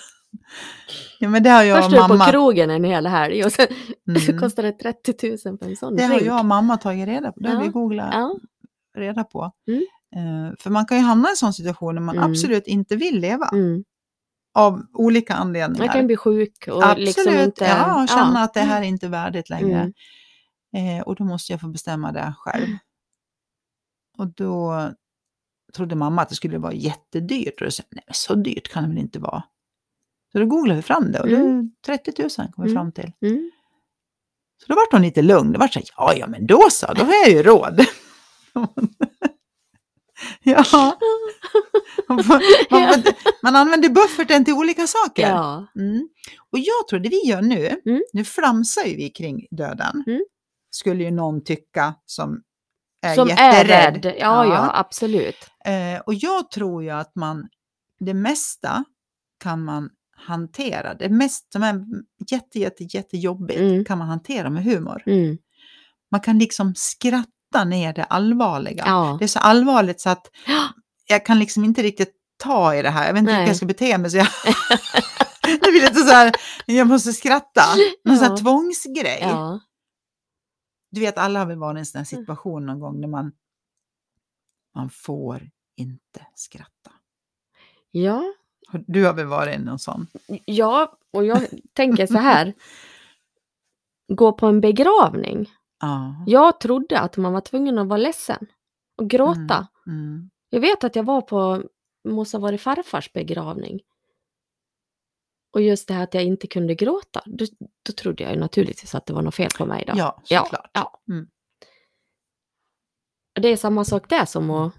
ja 1.19 1.29
men 1.29 1.43
det 1.43 1.49
har 1.49 1.63
jag 1.63 1.77
Först 1.83 1.87
och 1.87 1.93
är 1.97 2.01
du 2.01 2.07
på 2.07 2.13
mamma... 2.13 2.31
krogen 2.31 2.69
en 2.69 2.83
hel 2.83 3.07
helg 3.07 3.43
och 3.45 3.51
sen 3.51 3.67
så 4.25 4.31
Mm. 4.31 4.39
kostar 4.41 4.63
det 4.63 4.71
30 4.71 5.27
000 5.47 5.57
för 5.57 5.65
en 5.65 5.75
sån 5.77 5.95
Det 5.95 6.03
har 6.03 6.09
drink. 6.09 6.27
jag 6.27 6.39
och 6.39 6.45
mamma 6.45 6.77
tagit 6.77 7.07
reda 7.07 7.31
på. 7.31 7.39
Det 7.39 7.47
har 7.49 7.55
Ja. 7.55 7.61
vi 7.61 7.67
googlat 7.67 8.09
Ja, 8.13 8.35
reda 8.97 9.23
på. 9.23 9.51
Mm. 9.67 9.81
Eh, 10.15 10.53
för 10.59 10.69
man 10.69 10.85
kan 10.85 10.97
ju 10.97 11.03
hamna 11.03 11.27
i 11.27 11.31
en 11.31 11.35
sån 11.35 11.53
situation 11.53 11.95
när 11.95 12.01
man 12.01 12.17
Mm. 12.17 12.31
absolut 12.31 12.67
inte 12.67 12.95
vill 12.95 13.19
leva. 13.19 13.49
mm. 13.53 13.83
Av 14.53 14.81
olika 14.93 15.33
anledningar. 15.33 15.85
Man 15.85 15.95
kan 15.95 16.07
bli 16.07 16.17
sjuk 16.17 16.67
och 16.71 16.83
absolut, 16.85 17.07
liksom 17.17 17.33
inte... 17.33 17.65
ja, 17.65 18.07
känna 18.09 18.39
att 18.43 18.53
det 18.53 18.59
här 18.59 18.81
är 18.81 18.85
inte 18.85 19.07
värdigt 19.07 19.49
längre. 19.49 19.79
Mm. 19.79 19.93
Eh, 20.77 21.01
och 21.03 21.15
då 21.15 21.23
måste 21.23 21.53
jag 21.53 21.61
få 21.61 21.67
bestämma 21.67 22.11
det 22.11 22.33
själv. 22.37 22.67
Och 24.17 24.27
då 24.27 24.89
trodde 25.73 25.95
mamma 25.95 26.21
att 26.21 26.29
det 26.29 26.35
skulle 26.35 26.57
vara 26.57 26.73
jättedyrt. 26.73 27.61
Och 27.61 27.65
då 27.67 27.71
sa 27.71 27.83
nej 27.89 28.03
men 28.07 28.13
så 28.13 28.35
dyrt 28.35 28.67
kan 28.71 28.83
det 28.83 28.89
väl 28.89 28.97
inte 28.97 29.19
vara. 29.19 29.43
Så 30.31 30.39
då 30.39 30.45
googlade 30.45 30.75
vi 30.75 30.81
fram 30.81 31.11
det 31.11 31.19
och 31.19 31.27
Mm. 31.27 31.71
det 31.85 31.97
30 31.97 32.21
000 32.21 32.29
kom 32.29 32.63
vi 32.63 32.71
Mm. 32.71 32.73
fram 32.73 32.91
till. 32.91 33.11
Mm. 33.21 33.51
Så 34.61 34.65
då 34.67 34.75
vart 34.75 34.91
hon 34.91 35.01
lite 35.01 35.21
lugn. 35.21 35.51
Det 35.51 35.57
var 35.59 35.67
så 35.67 35.79
här, 35.79 35.87
ja 35.97 36.13
ja 36.15 36.27
men 36.27 36.47
då 36.47 36.67
så, 36.71 36.93
då 36.93 37.03
har 37.03 37.13
jag 37.13 37.29
ju 37.29 37.43
råd. 37.43 37.79
ja, 40.43 40.63
man, 42.07 42.23
man, 42.69 43.03
man 43.43 43.55
använder 43.55 43.89
bufferten 43.89 44.45
till 44.45 44.53
olika 44.53 44.87
saker. 44.87 45.29
Ja. 45.29 45.67
Mm. 45.75 46.09
Och 46.51 46.59
jag 46.59 46.87
tror 46.89 46.99
det 46.99 47.09
vi 47.09 47.25
gör 47.25 47.41
nu, 47.41 47.81
Mm. 47.85 48.01
nu 48.13 48.25
flamsar 48.25 48.83
ju 48.83 48.95
vi 48.95 49.09
kring 49.09 49.47
döden. 49.51 50.03
Skulle 50.71 51.03
ju 51.03 51.11
någon 51.11 51.43
tycka 51.43 51.93
som 52.05 52.41
är 53.01 53.15
Som 53.15 53.27
är 53.29 53.31
jätterädd. 53.31 54.05
rädd. 54.05 54.15
Ja, 54.19 54.45
ja, 54.45 54.71
absolut. 54.73 55.35
Eh, 55.65 55.99
och 56.05 56.13
jag 56.13 56.51
tror 56.51 56.83
ju 56.83 56.89
att 56.89 57.15
man, 57.15 57.47
det 57.99 58.13
mesta 58.13 58.83
kan 59.43 59.63
man 59.63 59.89
hantera. 60.17 60.93
Det 60.93 61.09
mest 61.09 61.51
som 61.53 61.63
är 61.63 61.85
jätte, 62.31 62.59
jätte, 62.59 62.83
jättejobbigt 62.83 63.59
Mm. 63.59 63.85
kan 63.85 63.97
man 63.97 64.07
hantera 64.07 64.49
med 64.49 64.63
humor. 64.63 65.03
Mm. 65.05 65.37
Man 66.11 66.21
kan 66.21 66.39
liksom 66.39 66.73
skratta 66.75 67.63
ner 67.65 67.93
det 67.93 68.03
allvarliga. 68.03 68.83
Ja. 68.87 69.15
Det 69.19 69.25
är 69.25 69.27
så 69.27 69.39
allvarligt 69.39 70.01
så 70.01 70.09
att 70.09 70.27
jag 71.07 71.25
kan 71.25 71.39
liksom 71.39 71.63
inte 71.65 71.83
riktigt 71.83 72.13
ta 72.37 72.75
i 72.75 72.81
det 72.81 72.89
här. 72.89 73.05
Jag 73.05 73.13
vet 73.13 73.19
inte 73.19 73.31
hur 73.31 73.39
Nej. 73.39 73.47
jag 73.47 73.57
ska 73.57 73.65
bete 73.65 73.97
mig. 73.97 74.11
Så 74.11 74.17
jag... 74.17 74.27
det 75.43 75.71
blir 75.71 75.81
lite 75.81 75.99
så 75.99 76.11
här, 76.13 76.31
jag 76.65 76.87
måste 76.87 77.13
skratta. 77.13 77.61
Någon 78.05 78.17
sån 78.17 78.25
här 78.25 78.31
Ja. 78.33 78.37
tvångsgrej. 78.37 79.19
Ja. 79.21 79.59
Du 80.89 81.01
vet, 81.01 81.17
alla 81.17 81.39
har 81.39 81.45
väl 81.45 81.57
varit 81.57 81.77
i 81.77 81.79
en 81.79 81.85
sån 81.85 81.99
här 81.99 82.05
situation 82.05 82.65
någon 82.65 82.79
gång 82.79 83.01
när 83.01 83.07
man, 83.07 83.31
man 84.75 84.89
får 84.89 85.49
inte 85.75 86.27
skratta. 86.35 86.91
ja. 87.91 88.33
Du 88.71 89.05
har 89.05 89.13
väl 89.13 89.25
varit 89.25 89.55
i 89.55 89.63
någon 89.63 89.79
sån? 89.79 90.07
Ja, 90.45 90.97
och 91.11 91.25
jag 91.25 91.47
tänker 91.73 92.07
så 92.07 92.17
här. 92.17 92.53
Gå 94.07 94.33
på 94.33 94.47
en 94.47 94.61
begravning. 94.61 95.49
Ja. 95.79 96.23
Jag 96.27 96.59
trodde 96.59 96.99
att 96.99 97.17
man 97.17 97.33
var 97.33 97.41
tvungen 97.41 97.77
att 97.77 97.87
vara 97.87 97.97
ledsen 97.97 98.47
och 98.97 99.09
gråta. 99.09 99.67
Mm. 99.87 100.29
Jag 100.49 100.59
vet 100.59 100.83
att 100.83 100.95
jag 100.95 101.03
var 101.03 101.21
på 101.21 101.63
måste 102.07 102.37
ha 102.37 102.41
varit 102.41 102.61
farfars 102.61 103.13
begravning. 103.13 103.79
Och 105.53 105.61
just 105.61 105.87
det 105.87 105.93
här 105.93 106.03
att 106.03 106.13
jag 106.13 106.23
inte 106.23 106.47
kunde 106.47 106.75
gråta, 106.75 107.21
då, 107.25 107.45
då 107.85 107.93
trodde 107.93 108.23
jag 108.23 108.33
ju 108.33 108.39
naturligtvis 108.39 108.95
att 108.95 109.05
det 109.05 109.13
var 109.13 109.21
något 109.21 109.35
fel 109.35 109.49
på 109.57 109.65
mig. 109.65 109.83
Då. 109.87 109.93
Ja, 109.97 110.21
Ja, 110.27 110.43
såklart. 110.43 110.69
ja. 110.73 111.01
Mm. 111.09 111.27
Och 113.35 113.41
Det 113.41 113.47
är 113.49 113.57
samma 113.57 113.85
sak 113.85 114.09
där 114.09 114.25
som 114.25 114.51
att 114.51 114.73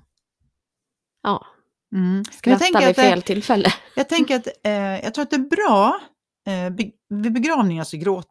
ja, 1.22 1.46
Mm. 1.94 2.22
Jag 2.26 2.34
skratta 2.34 2.58
tänker, 2.58 2.80
vid 2.80 2.88
att 2.88 2.96
det, 2.96 3.02
fel 3.02 3.22
tillfälle. 3.22 3.68
jag 3.96 4.08
tänker 4.08 4.36
att 4.36 4.46
eh, 4.64 4.72
jag 5.04 5.14
tror 5.14 5.22
att 5.22 5.30
det 5.30 5.36
är 5.36 5.40
bra 5.66 6.00
eh, 6.48 6.70
be, 6.70 6.90
vid 7.08 7.32
begravningar 7.32 7.84
så 7.84 7.96
gråter 7.96 8.30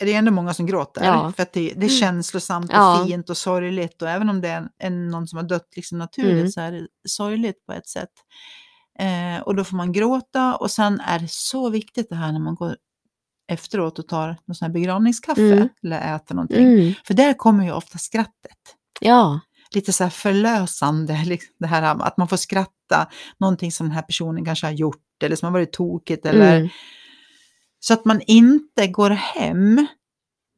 det 0.00 0.12
är 0.14 0.18
ändå 0.18 0.32
många 0.32 0.54
som 0.54 0.66
gråter. 0.66 1.04
Ja. 1.04 1.32
För 1.36 1.42
att 1.42 1.52
det, 1.52 1.72
det 1.76 1.86
är 1.86 1.90
känslosamt 1.90 2.70
och 2.70 2.76
Ja. 2.76 3.04
fint 3.08 3.30
och 3.30 3.36
sorgligt. 3.36 4.02
Och 4.02 4.08
även 4.08 4.28
om 4.28 4.40
det 4.40 4.48
är 4.48 4.56
en, 4.56 4.68
en, 4.78 5.08
någon 5.08 5.28
som 5.28 5.36
har 5.36 5.44
dött 5.44 5.68
liksom 5.76 5.98
naturligt 5.98 6.32
Mm. 6.32 6.48
så 6.50 6.60
är 6.60 6.72
det 6.72 6.86
sorgligt 7.08 7.66
på 7.66 7.72
ett 7.72 7.88
sätt. 7.88 8.10
Eh, 8.98 9.42
och 9.42 9.56
då 9.56 9.64
får 9.64 9.76
man 9.76 9.92
gråta 9.92 10.56
och 10.56 10.70
sen 10.70 11.00
är 11.00 11.18
det 11.18 11.30
så 11.30 11.70
viktigt 11.70 12.08
det 12.10 12.16
här 12.16 12.32
när 12.32 12.40
man 12.40 12.54
går 12.54 12.76
efteråt 13.52 13.98
och 13.98 14.08
tar 14.08 14.36
någon 14.46 14.54
sån 14.54 14.66
här 14.66 14.72
begravningskaffe 14.72 15.52
Mm. 15.52 15.68
eller 15.84 16.16
äter 16.16 16.34
någonting. 16.34 16.66
Mm. 16.66 16.94
För 17.04 17.14
där 17.14 17.34
kommer 17.34 17.64
ju 17.64 17.72
ofta 17.72 17.98
skrattet. 17.98 18.58
Ja, 19.00 19.40
Lite 19.74 19.92
så 19.92 20.04
här 20.04 20.10
förlösande, 20.10 21.22
liksom 21.26 21.54
det 21.58 21.66
här 21.66 21.82
att 22.02 22.16
man 22.16 22.28
får 22.28 22.36
skratta, 22.36 23.08
någonting 23.40 23.72
som 23.72 23.86
den 23.86 23.94
här 23.94 24.02
personen 24.02 24.44
kanske 24.44 24.66
har 24.66 24.72
gjort 24.72 25.22
eller 25.24 25.36
som 25.36 25.46
har 25.46 25.52
varit 25.52 25.72
tokigt. 25.72 26.26
Eller, 26.26 26.56
mm. 26.56 26.68
Så 27.80 27.94
att 27.94 28.04
man 28.04 28.20
inte 28.20 28.86
går 28.86 29.10
hem 29.10 29.86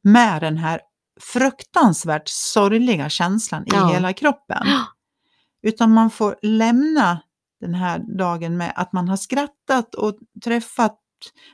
med 0.03 0.41
den 0.41 0.57
här 0.57 0.81
fruktansvärt 1.21 2.27
sorgliga 2.27 3.09
känslan 3.09 3.63
Ja. 3.67 3.89
i 3.89 3.93
hela 3.93 4.13
kroppen. 4.13 4.67
Utan 5.63 5.91
man 5.91 6.09
får 6.09 6.35
lämna 6.41 7.19
den 7.63 7.73
här 7.75 7.99
dagen 8.17 8.57
med 8.57 8.73
att 8.75 8.93
man 8.93 9.09
har 9.09 9.17
skrattat 9.17 9.95
och 9.95 10.17
träffat 10.43 10.99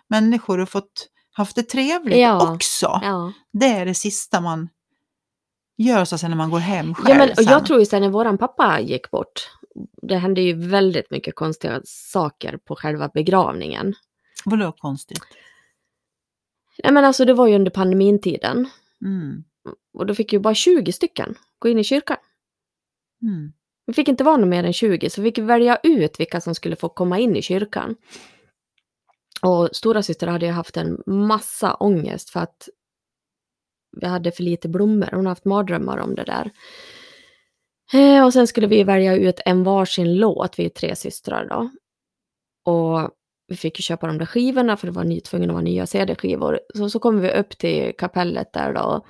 människor 0.08 0.60
och 0.60 0.70
fått 0.70 1.10
haft 1.32 1.56
det 1.56 1.64
trevligt 1.64 2.18
Ja. 2.18 2.54
också. 2.54 3.00
ja. 3.02 3.34
Det 3.54 3.66
är 3.66 3.86
det 3.86 3.94
sista 3.96 4.42
man 4.42 4.70
gör 5.78 6.06
så 6.06 6.18
säga 6.18 6.30
när 6.30 6.38
man 6.38 6.50
går 6.50 6.60
hem 6.60 6.94
själv. 6.96 7.10
ja 7.10 7.16
men, 7.18 7.30
och 7.30 7.36
sen. 7.36 7.46
jag 7.46 7.66
tror 7.66 7.80
ju 7.80 7.86
sen 7.86 8.02
när 8.02 8.10
våran 8.10 8.38
pappa 8.38 8.80
gick 8.80 9.12
bort, 9.12 9.50
det 10.02 10.16
hände 10.18 10.42
ju 10.42 10.54
väldigt 10.68 11.12
mycket 11.12 11.36
konstiga 11.36 11.82
saker 11.86 12.58
på 12.58 12.76
själva 12.76 13.08
begravningen. 13.14 13.94
Vadå 14.46 14.72
konstigt? 14.72 15.24
Nej 16.84 16.94
men 16.94 17.06
alltså 17.06 17.26
det 17.26 17.34
var 17.34 17.48
ju 17.48 17.56
under 17.56 17.72
pandemintiden 17.72 18.70
Mm. 19.06 19.44
och 19.94 20.06
då 20.06 20.16
fick 20.16 20.34
ju 20.34 20.40
bara 20.40 20.56
20 20.56 20.92
stycken 20.92 21.36
gå 21.60 21.70
in 21.70 21.80
i 21.80 21.84
kyrkan. 21.84 22.18
Mm. 23.22 23.54
Vi 23.90 23.94
fick 23.94 24.08
inte 24.08 24.24
vara 24.24 24.38
någon 24.38 24.50
mer 24.50 24.64
än 24.64 24.74
20, 24.74 25.10
så 25.10 25.22
vi 25.22 25.28
fick 25.28 25.38
välja 25.38 25.80
ut 25.84 26.20
vilka 26.20 26.42
som 26.42 26.56
skulle 26.56 26.76
få 26.76 26.90
komma 26.90 27.20
in 27.20 27.36
i 27.36 27.42
kyrkan. 27.42 27.96
Och 29.42 29.70
stora 29.74 30.04
syster 30.04 30.28
hade 30.28 30.46
ju 30.46 30.52
haft 30.52 30.78
en 30.78 31.04
massa 31.06 31.74
ångest 31.74 32.30
för 32.30 32.40
att 32.40 32.70
vi 34.02 34.08
hade 34.08 34.32
för 34.32 34.44
lite 34.44 34.70
blommor. 34.70 35.10
Hon 35.12 35.26
har 35.26 35.32
haft 35.32 35.46
mardrömmar 35.46 35.98
om 35.98 36.16
det 36.16 36.24
där. 36.24 36.52
Eh, 37.94 38.26
och 38.26 38.34
sen 38.34 38.48
skulle 38.48 38.68
vi 38.68 38.84
välja 38.84 39.16
ut 39.16 39.40
en 39.46 39.64
varsin 39.64 40.16
låt, 40.16 40.60
vi 40.60 40.66
är 40.66 40.70
tre 40.70 40.96
systrar 40.96 41.46
då. 41.46 41.70
Och 42.72 43.12
vi 43.48 43.56
fick 43.56 43.80
ju 43.80 43.84
köpa 43.84 44.08
de 44.08 44.18
där 44.18 44.26
skivorna 44.26 44.78
för 44.78 44.88
det 44.88 44.94
var 44.94 45.04
ny, 45.04 45.18
att 45.18 45.34
vara 45.34 45.62
nya 45.62 45.88
CD-skivor. 45.88 46.60
Så, 46.76 46.90
så 46.90 47.00
kommer 47.00 47.22
vi 47.22 47.32
upp 47.32 47.58
till 47.58 47.94
kapellet 47.98 48.54
där 48.54 48.74
då. 48.74 49.06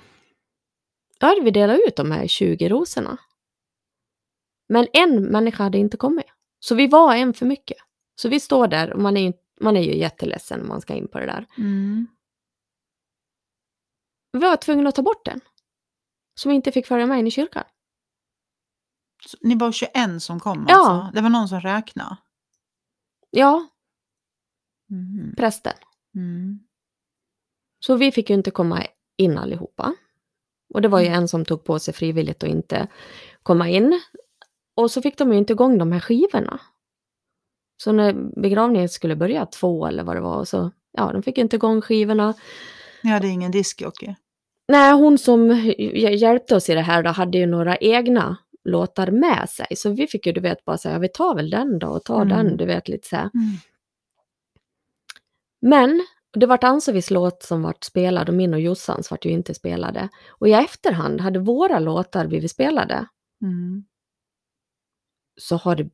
Då 1.18 1.26
hade 1.26 1.40
vi 1.40 1.50
delat 1.50 1.80
ut 1.86 1.96
de 1.96 2.10
här 2.10 2.26
20 2.26 2.68
rosorna. 2.68 3.18
Men 4.70 4.86
en 4.92 5.22
människa 5.22 5.62
hade 5.62 5.78
inte 5.78 5.96
kommit. 5.96 6.26
Så 6.60 6.74
vi 6.74 6.86
var 6.86 7.14
en 7.14 7.34
för 7.34 7.46
mycket. 7.46 7.76
Så 8.16 8.28
vi 8.28 8.40
står 8.40 8.68
där 8.68 8.92
och 8.92 9.00
man 9.00 9.16
är 9.16 9.20
ju, 9.20 9.32
man 9.60 9.76
är 9.76 9.80
ju 9.82 9.96
jätteledsen 9.96 10.60
om 10.62 10.68
man 10.68 10.80
ska 10.80 10.94
in 10.94 11.08
på 11.08 11.18
det 11.18 11.26
där. 11.26 11.46
Mm. 11.58 12.06
Vi 14.32 14.38
var 14.38 14.56
tvungna 14.56 14.88
att 14.88 14.94
ta 14.94 15.02
bort 15.02 15.24
den. 15.24 15.40
Som 16.34 16.50
inte 16.50 16.72
fick 16.72 16.86
följa 16.86 17.06
med 17.06 17.18
in 17.18 17.26
i 17.26 17.30
kyrkan. 17.30 17.64
Så 19.26 19.36
Ni 19.40 19.54
var 19.54 19.72
21 19.72 20.22
som 20.22 20.40
kom 20.40 20.66
Ja. 20.68 20.74
alltså? 20.90 21.14
Det 21.14 21.20
var 21.22 21.30
någon 21.30 21.48
som 21.48 21.60
räknade? 21.60 22.16
Ja, 23.30 23.66
Mm. 24.90 25.34
prästen. 25.36 25.72
Mm. 26.14 26.58
Så 27.80 27.96
vi 27.96 28.12
fick 28.12 28.30
ju 28.30 28.36
inte 28.36 28.50
komma 28.50 28.86
in 29.16 29.38
allihopa. 29.38 29.94
Och 30.74 30.82
det 30.82 30.88
var 30.88 31.00
ju 31.00 31.06
Mm. 31.06 31.18
en 31.22 31.28
som 31.28 31.44
tog 31.44 31.64
på 31.64 31.78
sig 31.78 31.94
frivilligt 31.94 32.42
att 32.42 32.48
inte 32.50 32.88
komma 33.42 33.68
in. 33.68 34.00
Och 34.76 34.90
så 34.90 35.02
fick 35.02 35.18
de 35.18 35.32
ju 35.32 35.38
inte 35.38 35.52
igång 35.52 35.78
de 35.78 35.92
här 35.92 36.00
skivorna. 36.00 36.60
Så 37.82 37.92
när 37.92 38.40
begravningen 38.40 38.88
skulle 38.88 39.16
börja 39.16 39.46
två 39.46 39.86
eller 39.86 40.02
vad 40.04 40.16
det 40.16 40.20
var, 40.20 40.44
så 40.44 40.70
ja, 40.92 41.12
de 41.12 41.22
fick 41.22 41.38
inte 41.38 41.56
igång 41.56 41.80
skivorna. 41.80 42.34
Ni 43.02 43.10
hade 43.10 43.28
ingen 43.28 43.50
diskjockey? 43.50 44.14
Nej, 44.68 44.92
hon 44.92 45.18
som 45.18 45.50
hj- 45.52 46.08
hjälpte 46.10 46.56
oss 46.56 46.68
i 46.70 46.74
det 46.74 46.80
här 46.80 47.02
då 47.02 47.10
hade 47.10 47.38
ju 47.38 47.46
några 47.46 47.76
egna 47.76 48.36
låtar 48.64 49.10
med 49.10 49.48
sig. 49.50 49.66
Så 49.76 49.90
vi 49.90 50.06
fick 50.06 50.26
ju, 50.26 50.32
du 50.32 50.40
vet, 50.40 50.64
bara 50.64 50.78
säga, 50.78 50.98
vi 50.98 51.08
tar 51.08 51.34
väl 51.34 51.50
den 51.50 51.78
då 51.78 51.86
och 51.88 52.04
tar 52.04 52.22
Mm. 52.22 52.28
den, 52.28 52.56
du 52.56 52.64
vet, 52.66 52.88
lite 52.88 53.08
så 53.08 53.16
här. 53.16 53.30
Mm. 53.34 53.56
Men 55.62 56.06
det 56.32 56.46
vart 56.46 56.64
Ann-Sofies 56.64 57.10
låt 57.10 57.42
som 57.42 57.62
vart 57.62 57.84
spelad 57.84 58.28
och 58.28 58.34
min 58.34 58.54
och 58.54 58.60
Jossans 58.60 59.10
vart 59.10 59.24
ju 59.24 59.30
inte 59.30 59.54
spelade. 59.54 60.08
Och 60.28 60.48
i 60.48 60.52
efterhand 60.52 61.20
hade 61.20 61.38
våra 61.38 61.78
låtar 61.78 62.26
blivit 62.26 62.50
spelade 62.50 63.06
Mm. 63.42 63.84
Så 65.40 65.56
har 65.56 65.76
det, 65.76 65.88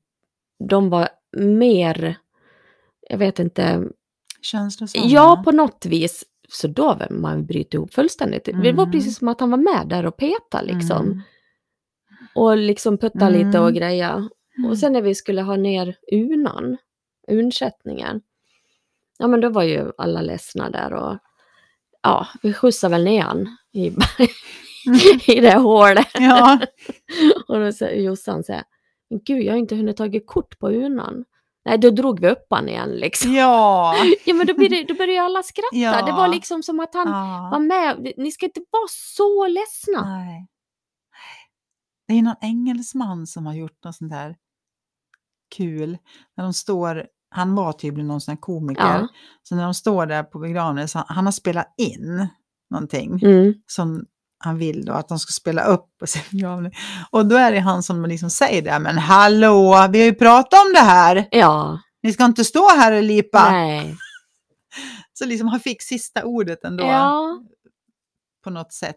de 0.69 0.91
var 0.91 1.09
mer, 1.39 2.17
jag 3.09 3.19
vet 3.19 3.39
inte, 3.39 3.83
Känslosamma. 4.43 5.07
ja 5.07 5.43
på 5.45 5.53
något 5.53 5.87
vis. 5.87 6.25
Så 6.49 6.69
då 6.69 6.83
var 6.95 7.09
man 7.11 7.47
bryter 7.47 7.79
ihop 7.79 7.95
fullständigt. 7.95 8.45
Det 8.45 8.53
var 8.73 8.83
Mm. 8.85 8.91
precis 8.91 9.19
som 9.19 9.29
att 9.29 9.41
han 9.41 9.51
var 9.51 9.59
med 9.59 9.87
där 9.89 10.07
och 10.07 10.17
petade 10.17 10.67
liksom. 10.75 11.07
Mm. 11.07 11.21
Och 12.35 12.57
liksom 12.57 12.99
putta 12.99 13.29
lite 13.29 13.49
Mm. 13.59 13.63
och 13.63 13.75
greja. 13.75 14.29
Och 14.69 14.79
sen 14.79 14.93
när 14.93 15.03
vi 15.03 15.15
skulle 15.15 15.43
ha 15.43 15.57
ner 15.57 15.97
unan, 16.13 16.77
unsättningen, 17.29 18.21
ja 19.19 19.27
men 19.27 19.41
då 19.41 19.49
var 19.49 19.63
ju 19.63 19.93
alla 19.99 20.21
ledsna 20.21 20.71
där 20.71 20.93
och 20.93 21.19
ja, 22.03 22.27
vi 22.43 22.53
skjutsade 22.53 22.91
väl 22.93 23.05
ner 23.05 23.23
han 23.23 23.57
i, 23.73 23.87
i 25.37 25.41
det 25.41 25.57
hålet. 25.59 26.09
Ja. 26.15 26.59
Och 27.49 27.61
då 27.61 27.73
säger 27.73 28.03
Jossan 28.03 28.45
så 28.45 28.53
här, 28.53 28.63
men 29.11 29.21
gud 29.25 29.42
jag 29.42 29.53
har 29.53 29.59
inte 29.59 29.77
hunnit 29.77 29.97
tagit 29.97 30.27
kort 30.27 30.59
på 30.59 30.69
unan. 30.71 31.25
Nej, 31.64 31.79
då 31.79 31.90
drog 31.90 32.21
vi 32.21 32.29
upp 32.29 32.47
han 32.51 32.69
igen 32.69 32.90
liksom. 32.90 33.35
Ja. 33.35 33.95
Ja 34.25 34.35
men 34.35 34.47
då, 34.47 34.55
blir 34.55 34.69
det, 34.69 34.85
då 34.85 34.95
började 34.95 35.23
alla 35.27 35.42
skratta. 35.42 35.77
Ja. 35.77 36.07
Det 36.07 36.12
var 36.12 36.29
liksom 36.29 36.62
som 36.62 36.81
att 36.81 36.95
han 36.95 37.11
var 37.51 37.51
ja. 37.53 37.59
med. 37.59 38.12
Ni 38.16 38.33
ska 38.33 38.47
inte 38.47 38.61
vara 38.71 38.87
så 38.88 39.47
ledsna. 39.47 40.19
Nej. 40.19 40.47
Det 42.09 42.14
är 42.14 42.23
någon 42.23 42.35
engelsman 42.40 43.27
som 43.27 43.47
har 43.47 43.55
gjort 43.55 43.85
något 43.85 43.97
sånt 43.97 44.12
där 44.12 44.37
kul. 45.57 45.99
När 46.37 46.45
de 46.45 46.53
står, 46.55 47.07
han 47.31 47.55
var 47.55 47.73
tydligen 47.73 48.09
någon 48.09 48.21
sån 48.21 48.33
här 48.33 48.40
komiker. 48.40 48.83
Ja. 48.83 49.09
Så 49.42 49.55
när 49.55 49.64
de 49.64 49.75
står 49.75 50.07
där 50.07 50.23
på 50.23 50.38
begravningen, 50.38 50.88
han, 50.95 51.05
han 51.09 51.25
har 51.25 51.33
spelat 51.33 51.75
in 51.77 52.29
någonting 52.71 53.21
Mm. 53.23 53.55
som 53.66 54.07
han 54.38 54.59
vill 54.59 54.85
då 54.85 54.92
att 54.92 55.09
de 55.09 55.18
ska 55.18 55.33
spela 55.33 55.64
upp 55.64 55.99
på 55.99 56.07
sin 56.07 56.22
begravning. 56.31 56.72
Och 57.11 57.27
då 57.27 57.37
är 57.37 57.53
det 57.53 57.59
han 57.61 57.83
som 57.83 58.07
liksom 58.07 58.31
säger 58.31 58.62
det, 58.62 58.79
men 58.79 58.99
hallå, 58.99 59.88
vi 59.92 59.99
har 59.99 60.07
ju 60.07 60.14
pratat 60.14 60.66
om 60.66 60.72
det 60.75 60.81
här. 60.81 61.29
Ja, 61.31 61.81
Ni 62.03 62.12
ska 62.12 62.25
inte 62.25 62.44
stå 62.44 62.68
här 62.68 62.92
och 62.92 63.03
lipa. 63.03 63.51
nej. 63.51 63.96
Så 65.12 65.25
liksom 65.27 65.49
han 65.49 65.61
fick 65.61 65.83
sista 65.83 66.25
ordet 66.25 66.64
ändå 66.64 66.85
Ja. 66.85 67.38
på 68.44 68.51
något 68.51 68.72
sätt. 68.72 68.96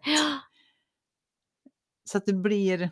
Så 2.11 2.17
att 2.17 2.25
det 2.25 2.33
blir 2.33 2.91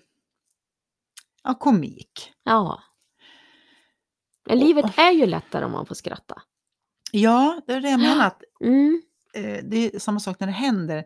ja, 1.44 1.54
komik. 1.54 2.34
Ja. 2.44 2.84
Men 4.46 4.60
livet 4.60 4.98
är 4.98 5.12
ju 5.12 5.26
lättare 5.26 5.66
om 5.66 5.72
man 5.72 5.86
får 5.86 5.96
skratta. 5.96 6.42
Ja, 7.12 7.62
det 7.68 7.74
är 7.74 7.82
det 7.82 7.90
jag 7.90 8.00
menar. 8.00 8.28
Att, 8.28 8.42
Mm. 8.62 9.02
eh, 9.34 9.60
det 9.64 9.96
är 9.96 10.00
samma 10.00 10.20
sak 10.20 10.40
när 10.40 10.48
det 10.48 10.54
händer 10.54 11.04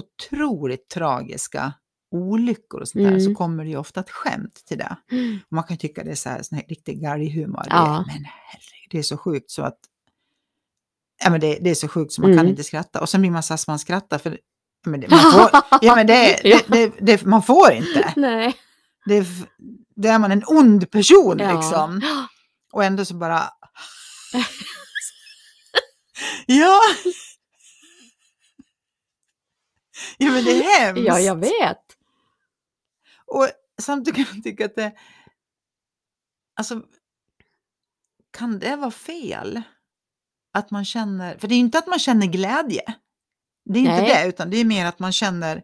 otroligt 0.00 0.88
tragiska 0.88 1.72
olyckor 2.10 2.80
och 2.80 2.88
sånt 2.88 3.04
där, 3.04 3.18
så 3.18 3.24
Mm. 3.24 3.34
kommer 3.34 3.64
det 3.64 3.70
ju 3.70 3.76
ofta 3.76 4.00
ett 4.00 4.10
skämt 4.10 4.62
till 4.66 4.78
det. 4.78 4.96
Och 5.46 5.52
man 5.52 5.64
kan 5.64 5.76
tycka 5.76 6.04
det 6.04 6.10
är 6.10 6.14
så 6.14 6.28
här, 6.28 6.42
sån 6.42 6.58
här 6.58 6.64
riktig 6.68 7.00
galghumor. 7.02 7.66
Ja. 7.70 8.04
Men 8.06 8.24
herregud, 8.24 8.88
det 8.90 8.98
är 8.98 9.02
så 9.02 9.16
sjukt 9.18 9.50
så 9.50 9.62
att 9.62 9.78
ja, 11.24 11.30
men 11.30 11.40
det, 11.40 11.58
det 11.60 11.70
är 11.70 11.74
så 11.74 11.88
sjukt 11.88 12.12
så 12.12 12.20
man 12.20 12.30
kan 12.30 12.38
Mm. 12.38 12.50
inte 12.50 12.64
skratta. 12.64 13.00
Och 13.00 13.08
sen 13.08 13.20
blir 13.20 13.30
man 13.30 13.42
så 13.42 13.56
så 13.56 13.70
man 13.70 13.78
skrattar 13.78 14.18
för 14.18 14.38
ja, 14.84 14.90
men 14.90 15.00
det, 15.00 15.08
man, 15.10 15.32
får, 15.32 15.50
ja, 15.80 15.94
men 15.96 16.06
det, 16.06 16.40
det, 16.68 16.92
det, 17.00 17.24
man 17.24 17.42
får 17.42 17.72
inte. 17.72 18.12
Nej. 18.16 18.54
Det, 19.06 19.26
det 19.96 20.08
är 20.08 20.18
man 20.18 20.32
en 20.32 20.44
ond 20.46 20.90
person 20.90 21.38
Ja. 21.38 21.52
liksom. 21.56 22.00
Och 22.72 22.84
ändå 22.84 23.04
så 23.04 23.14
bara... 23.14 23.42
ja! 26.46 26.80
ja, 30.18 30.30
men 30.30 30.44
det 30.44 30.50
är 30.50 30.80
hemskt. 30.80 31.02
Ja, 31.06 31.20
jag 31.20 31.40
vet. 31.40 31.96
Och 33.26 33.48
samtidigt 33.82 34.16
kan 34.16 34.34
jag 34.34 34.44
tycka 34.44 34.64
att 34.64 34.74
det... 34.74 34.92
Alltså, 36.56 36.82
kan 38.30 38.58
det 38.58 38.76
vara 38.76 38.90
fel? 38.90 39.62
Att 40.52 40.70
man 40.70 40.84
känner... 40.84 41.38
För 41.38 41.48
det 41.48 41.54
är 41.54 41.56
ju 41.56 41.64
inte 41.64 41.78
att 41.78 41.86
man 41.86 41.98
känner 41.98 42.26
glädje. 42.26 42.82
Det 43.64 43.78
är 43.78 43.80
inte 43.80 44.02
Nej. 44.02 44.24
det, 44.24 44.28
utan 44.28 44.50
det 44.50 44.56
är 44.56 44.64
mer 44.64 44.86
att 44.86 44.98
man 44.98 45.12
känner 45.12 45.62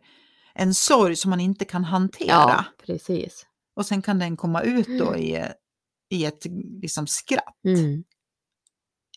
en 0.55 0.75
sorg 0.75 1.17
som 1.17 1.31
man 1.31 1.41
inte 1.41 1.65
kan 1.65 1.85
hantera. 1.85 2.29
Ja, 2.29 2.65
precis. 2.87 3.47
Och 3.77 3.87
sen 3.87 4.03
kan 4.03 4.19
den 4.19 4.37
komma 4.37 4.63
ut 4.63 4.87
då 4.99 5.17
i, 5.17 5.45
i 6.11 6.25
ett 6.25 6.47
liksom, 6.83 7.07
skratt. 7.07 7.65
Mm. 7.65 8.05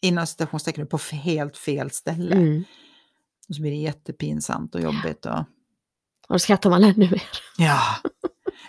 Inom 0.02 0.28
citationstecken 0.28 0.88
på 0.88 0.98
helt 0.98 1.58
fel 1.58 1.92
ställe. 1.92 2.36
Mm. 2.36 2.64
Och 3.50 3.56
så 3.56 3.62
blir 3.62 3.72
det 3.72 3.78
jättepinsamt 3.78 4.76
och 4.76 4.82
jobbigt. 4.82 5.26
Och, 5.26 5.38
Och 6.28 6.36
då 6.36 6.40
skrattar 6.40 6.70
man 6.70 6.84
ännu 6.84 7.10
mer. 7.10 7.24
ja. 7.58 7.82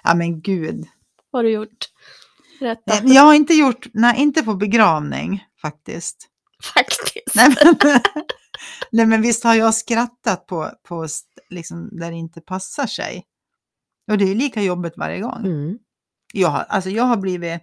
ja, 0.05 0.15
men 0.15 0.41
gud. 0.41 0.87
Vad 1.31 1.39
har 1.39 1.45
du 1.45 1.51
gjort? 1.51 1.89
Nej, 2.61 2.77
men 3.03 3.13
Jag 3.13 3.23
har 3.23 3.35
inte 3.35 3.55
gjort, 3.55 3.87
nej 3.95 4.21
inte 4.21 4.43
på 4.43 4.55
begravning 4.55 5.45
faktiskt. 5.63 6.29
Faktiskt. 6.75 7.35
Nej 7.35 7.55
men, 7.65 7.77
nej, 8.93 9.07
men 9.07 9.23
visst 9.23 9.45
har 9.45 9.55
jag 9.55 9.75
skrattat 9.75 10.47
på, 10.47 10.71
på 10.89 11.07
liksom, 11.51 11.89
där 11.93 12.11
det 12.11 12.17
inte 12.17 12.41
passar 12.41 12.87
sig. 12.87 13.27
Och 14.11 14.19
det 14.19 14.31
är 14.31 14.35
lika 14.35 14.63
jobbigt 14.63 14.97
varje 14.97 15.21
gång. 15.21 15.47
Mm. 15.47 15.79
Jag, 16.33 16.49
har, 16.49 16.61
alltså 16.69 16.91
jag 16.91 17.05
har 17.05 17.17
blivit 17.17 17.63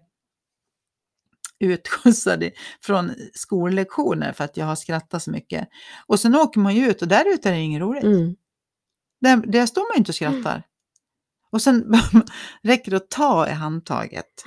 utskjutsad 1.60 2.50
från 2.82 3.12
skollektioner 3.34 4.34
för 4.34 4.44
att 4.44 4.58
jag 4.58 4.66
har 4.66 4.76
skrattat 4.76 5.24
så 5.24 5.32
mycket. 5.32 5.68
Och 6.08 6.20
sen 6.20 6.36
åker 6.36 6.60
man 6.60 6.76
ju 6.76 6.90
ut 6.90 7.02
och 7.02 7.08
där 7.08 7.34
ute 7.34 7.50
är 7.50 7.54
det 7.54 7.60
inget 7.60 7.82
roligt. 7.82 8.04
Mm. 8.04 8.36
Där, 9.22 9.38
där 9.38 9.66
står 9.66 9.82
man 9.82 9.92
ju 9.96 9.98
inte 9.98 10.12
och 10.12 10.16
skrattar. 10.16 10.64
Och 11.52 11.62
sen 11.62 11.94
räcker 12.64 12.92
det 12.92 12.98
att 12.98 13.10
ta 13.10 13.48
i 13.48 13.52
handtaget. 13.52 14.44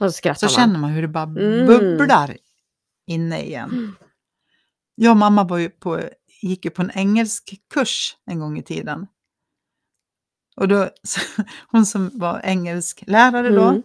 Och 0.00 0.06
så 0.06 0.12
Så 0.34 0.48
känner 0.54 0.78
man 0.78 0.90
hur 0.90 1.02
det 1.02 1.08
bara 1.08 1.24
Mm. 1.24 1.66
bubblar 1.66 2.36
inne 3.06 3.42
igen. 3.42 3.70
Mm. 3.70 3.94
Jag 4.94 5.10
och 5.10 5.16
mamma 5.16 5.44
var 5.44 5.58
ju 5.58 5.70
på, 5.70 6.00
gick 6.42 6.64
ju 6.64 6.70
på 6.70 6.82
en 6.82 6.90
engelsk 6.94 7.54
kurs 7.74 8.16
en 8.26 8.38
gång 8.40 8.58
i 8.58 8.62
tiden. 8.62 9.06
Och 10.56 10.68
då, 10.68 10.90
hon 11.66 11.86
som 11.86 12.10
var 12.18 12.40
engelsk 12.44 13.04
lärare 13.06 13.50
då, 13.50 13.62
Mm. 13.62 13.82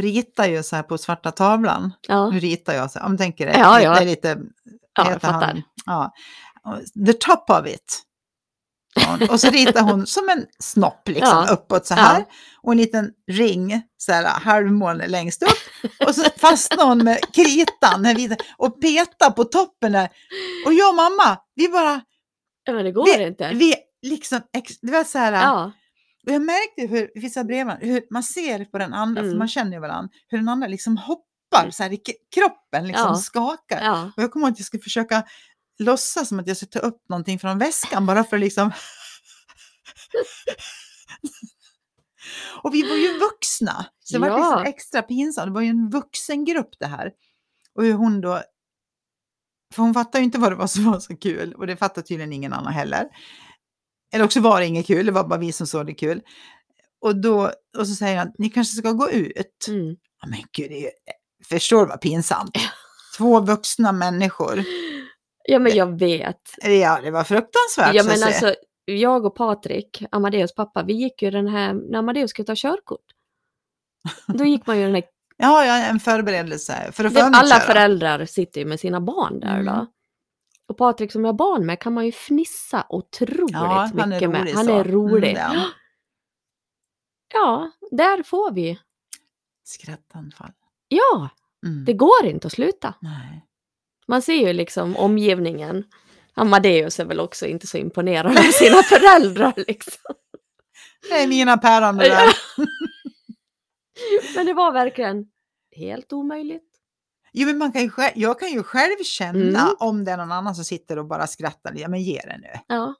Ritar 0.00 0.46
ju 0.46 0.62
så 0.62 0.76
här 0.76 0.82
på 0.82 0.98
svarta 0.98 1.30
tavlan. 1.30 1.92
Ja, 2.08 2.30
Nu 2.30 2.40
ritar 2.40 2.72
jag 2.74 2.90
så 2.90 2.98
här, 2.98 3.06
om 3.06 3.12
du 3.12 3.18
tänker 3.18 3.46
det. 3.46 3.58
Ja, 3.58 3.80
ja. 3.80 3.94
Det 3.94 4.00
är 4.00 4.04
lite, 4.06 4.28
ja 4.28 5.04
jag 5.04 5.04
heter 5.04 5.28
han? 5.28 5.40
fattar. 5.40 5.62
Ja. 5.86 6.12
The 7.06 7.12
top 7.12 7.50
of 7.50 7.66
it. 7.66 8.02
Och 9.30 9.40
så 9.40 9.50
ritar 9.50 9.82
hon 9.82 10.06
som 10.06 10.28
en 10.28 10.46
snopp 10.58 11.08
liksom 11.08 11.44
Ja. 11.48 11.52
uppåt 11.52 11.86
så 11.86 11.94
här. 11.94 12.18
Ja. 12.18 12.24
Och 12.62 12.72
en 12.72 12.78
liten 12.78 13.10
ring, 13.30 13.82
så 13.96 14.12
här 14.12 14.24
halvmåne 14.24 15.06
längst 15.08 15.42
upp. 15.42 15.88
Och 16.08 16.14
så 16.14 16.24
fastnar 16.36 16.84
hon 16.84 17.04
med 17.04 17.18
kritan 17.34 18.06
och 18.58 18.80
petar 18.80 19.30
på 19.30 19.44
toppen 19.44 19.92
där. 19.92 20.08
Och 20.66 20.72
jag 20.74 20.88
och 20.88 20.94
mamma, 20.94 21.38
vi 21.54 21.68
bara, 21.68 22.00
men 22.70 22.84
det 22.84 22.92
går 22.92 23.04
vi, 23.04 23.26
inte. 23.26 23.50
vi 23.54 23.74
liksom, 24.02 24.40
det 24.82 24.92
var 24.92 25.04
så 25.04 25.18
här. 25.18 25.32
Ja. 25.32 25.72
Och 26.26 26.32
jag 26.32 26.42
märkte 26.42 26.86
hur 26.96 27.10
vissa 27.14 27.44
bredvid 27.44 27.76
hur 27.80 28.02
man 28.10 28.22
ser 28.22 28.64
på 28.64 28.78
den 28.78 28.94
andra, 28.94 29.20
för 29.22 29.26
Mm. 29.26 29.38
man 29.38 29.48
känner 29.48 29.72
ju 29.72 29.78
varandra, 29.80 30.08
hur 30.28 30.38
den 30.38 30.48
andra 30.48 30.66
liksom 30.68 30.96
hoppar 30.96 31.70
så 31.70 31.82
här 31.82 31.92
i 31.92 32.00
kroppen, 32.34 32.86
liksom 32.86 33.06
Ja. 33.08 33.14
skakar. 33.14 33.80
Ja. 33.84 34.12
Och 34.16 34.22
jag 34.22 34.30
kommer 34.32 34.46
ihåg 34.46 34.52
att 34.52 34.58
jag 34.58 34.66
skulle 34.66 34.82
försöka 34.82 35.24
låtsas 35.78 36.28
som 36.28 36.40
att 36.40 36.46
jag 36.48 36.56
skulle 36.56 36.70
ta 36.70 36.78
upp 36.78 37.08
någonting 37.08 37.38
från 37.38 37.58
väskan 37.58 38.06
bara 38.06 38.24
för 38.24 38.36
att 38.36 38.40
liksom... 38.40 38.72
och 42.62 42.74
vi 42.74 42.82
var 42.88 42.96
ju 42.96 43.18
vuxna, 43.18 43.86
så 44.00 44.14
det 44.14 44.18
var 44.20 44.28
Ja. 44.28 44.36
liksom 44.36 44.62
extra 44.74 45.02
pinsamt. 45.02 45.46
Det 45.46 45.52
var 45.52 45.60
ju 45.60 45.68
en 45.68 45.90
vuxengrupp 45.90 46.70
det 46.78 46.86
här. 46.86 47.10
Och 47.74 47.84
hur 47.84 47.92
hon 47.94 48.20
då... 48.20 48.42
För 49.74 49.82
hon 49.82 49.94
fattade 49.94 50.18
ju 50.18 50.24
inte 50.24 50.38
vad 50.38 50.52
det 50.52 50.56
var 50.56 50.66
som 50.66 50.84
var 50.84 51.00
så 51.00 51.16
kul 51.16 51.54
och 51.54 51.66
det 51.66 51.76
fattade 51.76 52.06
tydligen 52.06 52.32
ingen 52.32 52.52
annan 52.52 52.72
heller. 52.72 53.08
Eller 54.12 54.24
också 54.24 54.40
var 54.40 54.60
det 54.60 54.66
inget 54.66 54.86
kul, 54.86 55.06
det 55.06 55.12
var 55.12 55.24
bara 55.24 55.38
vi 55.38 55.52
som 55.52 55.66
såg 55.66 55.86
det 55.86 55.94
kul. 55.94 56.22
Och, 57.00 57.16
då, 57.20 57.50
och 57.78 57.88
så 57.88 57.94
säger 57.94 58.18
han, 58.18 58.32
ni 58.38 58.50
kanske 58.50 58.76
ska 58.76 58.92
gå 58.92 59.10
ut. 59.10 59.66
Mm. 59.68 59.96
Ja, 60.22 60.28
men 60.28 60.38
gud, 60.52 60.70
det 60.70 60.86
är 60.86 60.92
förstår 61.48 61.80
du 61.80 61.86
vad 61.86 62.00
pinsamt? 62.00 62.50
Två 63.16 63.40
vuxna 63.40 63.92
människor. 63.92 64.64
ja, 65.44 65.58
men 65.58 65.76
jag 65.76 65.98
vet. 65.98 66.40
Ja, 66.62 67.00
det 67.02 67.10
var 67.10 67.24
fruktansvärt. 67.24 67.94
Ja, 67.94 68.04
men 68.04 68.22
alltså, 68.22 68.54
jag 68.84 69.26
och 69.26 69.34
Patrik, 69.34 70.04
Amadeus 70.10 70.54
pappa, 70.54 70.82
vi 70.82 70.92
gick 70.92 71.22
ju 71.22 71.30
den 71.30 71.48
här, 71.48 71.74
när 71.74 71.98
Amadeus 71.98 72.30
skulle 72.30 72.46
ta 72.46 72.54
körkort. 72.56 73.04
Då 74.26 74.44
gick 74.44 74.66
man 74.66 74.78
ju 74.78 74.84
den 74.84 74.94
här, 74.94 75.04
ja, 75.36 75.64
ja, 75.64 75.76
en 75.76 76.00
förberedelse 76.00 76.92
för 76.92 77.04
att 77.04 77.16
alla 77.16 77.60
föräldrar 77.60 78.24
sitter 78.24 78.60
ju 78.60 78.66
med 78.66 78.80
sina 78.80 79.00
barn 79.00 79.40
där 79.40 79.60
Mm. 79.60 79.66
då. 79.66 79.86
Och 80.70 80.76
Patrik 80.76 81.12
som 81.12 81.24
jag 81.24 81.28
har 81.28 81.36
barn 81.38 81.66
med 81.66 81.80
kan 81.80 81.92
man 81.94 82.06
ju 82.06 82.12
fnissa 82.12 82.86
otroligt 82.88 83.50
Ja, 83.52 83.90
mycket 84.06 84.30
med. 84.30 84.48
Han 84.54 84.64
så. 84.64 84.78
är 84.78 84.84
rolig. 84.84 85.30
Mm, 85.30 85.42
han. 85.42 85.70
Ja, 87.34 87.70
där 87.90 88.22
får 88.22 88.52
vi. 88.52 88.78
Skrattanfall. 89.64 90.52
Ja, 90.88 91.28
Mm. 91.66 91.84
det 91.84 91.92
går 91.92 92.24
inte 92.26 92.46
att 92.46 92.52
sluta. 92.52 92.94
Nej. 93.00 93.46
Man 94.06 94.22
ser 94.22 94.34
ju 94.46 94.52
liksom 94.52 94.96
omgivningen. 94.96 95.84
Amadeus 96.34 97.00
är 97.00 97.04
väl 97.04 97.20
också 97.20 97.46
inte 97.46 97.66
så 97.66 97.78
imponerad 97.78 98.38
av 98.38 98.42
sina 98.42 98.82
föräldrar 98.82 99.52
liksom. 99.56 100.14
Det 101.08 101.22
är 101.22 101.28
mina 101.28 101.58
päron 101.58 101.96
det 101.96 102.08
där. 102.08 102.34
Men 104.36 104.46
det 104.46 104.54
var 104.54 104.72
verkligen 104.72 105.26
helt 105.76 106.12
omöjligt. 106.12 106.69
Jo, 107.32 107.46
men 107.46 107.58
man 107.58 107.72
kan 107.72 107.82
ju 107.82 107.90
själv, 107.90 108.12
jag 108.14 108.40
kan 108.40 108.50
ju 108.50 108.62
själv 108.62 109.04
känna 109.04 109.60
Mm. 109.60 109.74
om 109.78 110.04
det 110.04 110.12
är 110.12 110.16
någon 110.16 110.32
annan 110.32 110.54
som 110.54 110.64
sitter 110.64 110.98
och 110.98 111.06
bara 111.06 111.26
skrattar. 111.26 111.72
Ja, 111.76 111.88
men 111.88 112.02
ge 112.02 112.20
det 112.20 112.38
nu. 112.38 112.60
Ja. 112.66 112.94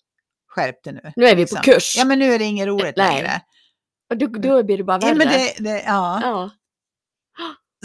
Skärp 0.48 0.82
det 0.84 0.92
nu. 0.92 1.12
Nu 1.16 1.26
är 1.26 1.34
vi 1.36 1.40
liksom. 1.42 1.56
på 1.56 1.62
kurs. 1.62 1.94
Ja, 1.96 2.04
men 2.04 2.18
nu 2.18 2.32
är 2.32 2.38
det 2.38 2.44
inget 2.44 2.66
roligt 2.66 2.96
Nej. 2.96 3.14
längre. 3.14 3.40
Och 4.10 4.16
då, 4.16 4.26
då 4.26 4.62
blir 4.62 4.78
det 4.78 4.84
bara 4.84 4.98
värre. 4.98 5.10
Ja, 5.10 5.14
men 5.14 5.28
det, 5.28 5.54
det, 5.58 5.82
ja. 5.86 6.20
ja. 6.22 6.50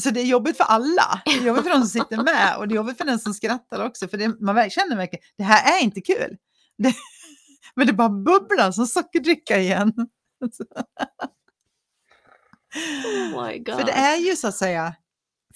Så 0.01 0.09
det 0.09 0.21
är 0.21 0.25
jobbigt 0.25 0.57
för 0.57 0.63
alla. 0.63 1.21
Det 1.25 1.31
är 1.31 1.41
jobbigt 1.41 1.63
för 1.63 1.69
de 1.69 1.79
som 1.79 1.87
sitter 1.87 2.23
med 2.23 2.57
och 2.57 2.67
det 2.67 2.73
är 2.73 2.75
jobbigt 2.75 2.97
för 2.97 3.05
den 3.05 3.19
som 3.19 3.33
skrattar 3.33 3.85
också. 3.85 4.07
För 4.07 4.17
det, 4.17 4.27
man 4.41 4.69
känner 4.69 4.95
verkligen, 4.95 5.25
det 5.37 5.43
här 5.43 5.77
är 5.79 5.83
inte 5.83 6.01
kul. 6.01 6.37
Det, 6.77 6.93
men 7.75 7.87
det 7.87 7.93
bara 7.93 8.09
bubblar 8.09 8.71
som 8.71 8.87
sockerdricka 8.87 9.59
igen. 9.59 9.93
Oh 13.05 13.45
my 13.47 13.59
god. 13.59 13.75
För 13.75 13.83
det 13.83 13.91
är 13.91 14.17
ju 14.17 14.35
så 14.35 14.47
att 14.47 14.55
säga 14.55 14.95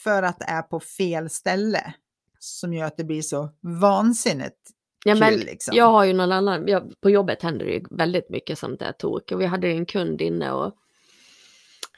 för 0.04 0.24
att 0.24 0.40
det 0.40 0.46
är 0.46 0.62
på 0.62 0.80
fel 0.80 1.30
ställe 1.30 1.94
som 2.40 2.74
gör 2.74 2.86
att 2.86 2.98
det 2.98 3.04
blir 3.04 3.22
så 3.22 3.50
vansinnigt 3.62 4.58
ja, 5.06 5.14
kul. 5.14 5.20
men 5.20 5.34
liksom. 5.34 5.76
Jag 5.76 5.92
har 5.92 6.06
ju 6.06 6.14
någon 6.14 6.32
annan, 6.32 6.68
jag, 6.68 6.94
på 7.02 7.10
jobbet 7.10 7.44
händer 7.44 7.66
det 7.66 7.72
ju 7.72 7.84
väldigt 7.90 8.30
mycket 8.30 8.60
sånt 8.60 8.80
där 8.80 8.92
tok. 8.92 9.32
Och 9.32 9.42
vi 9.42 9.46
hade 9.46 9.68
en 9.68 9.86
kund 9.86 10.22
inne 10.22 10.52
och 10.52 10.76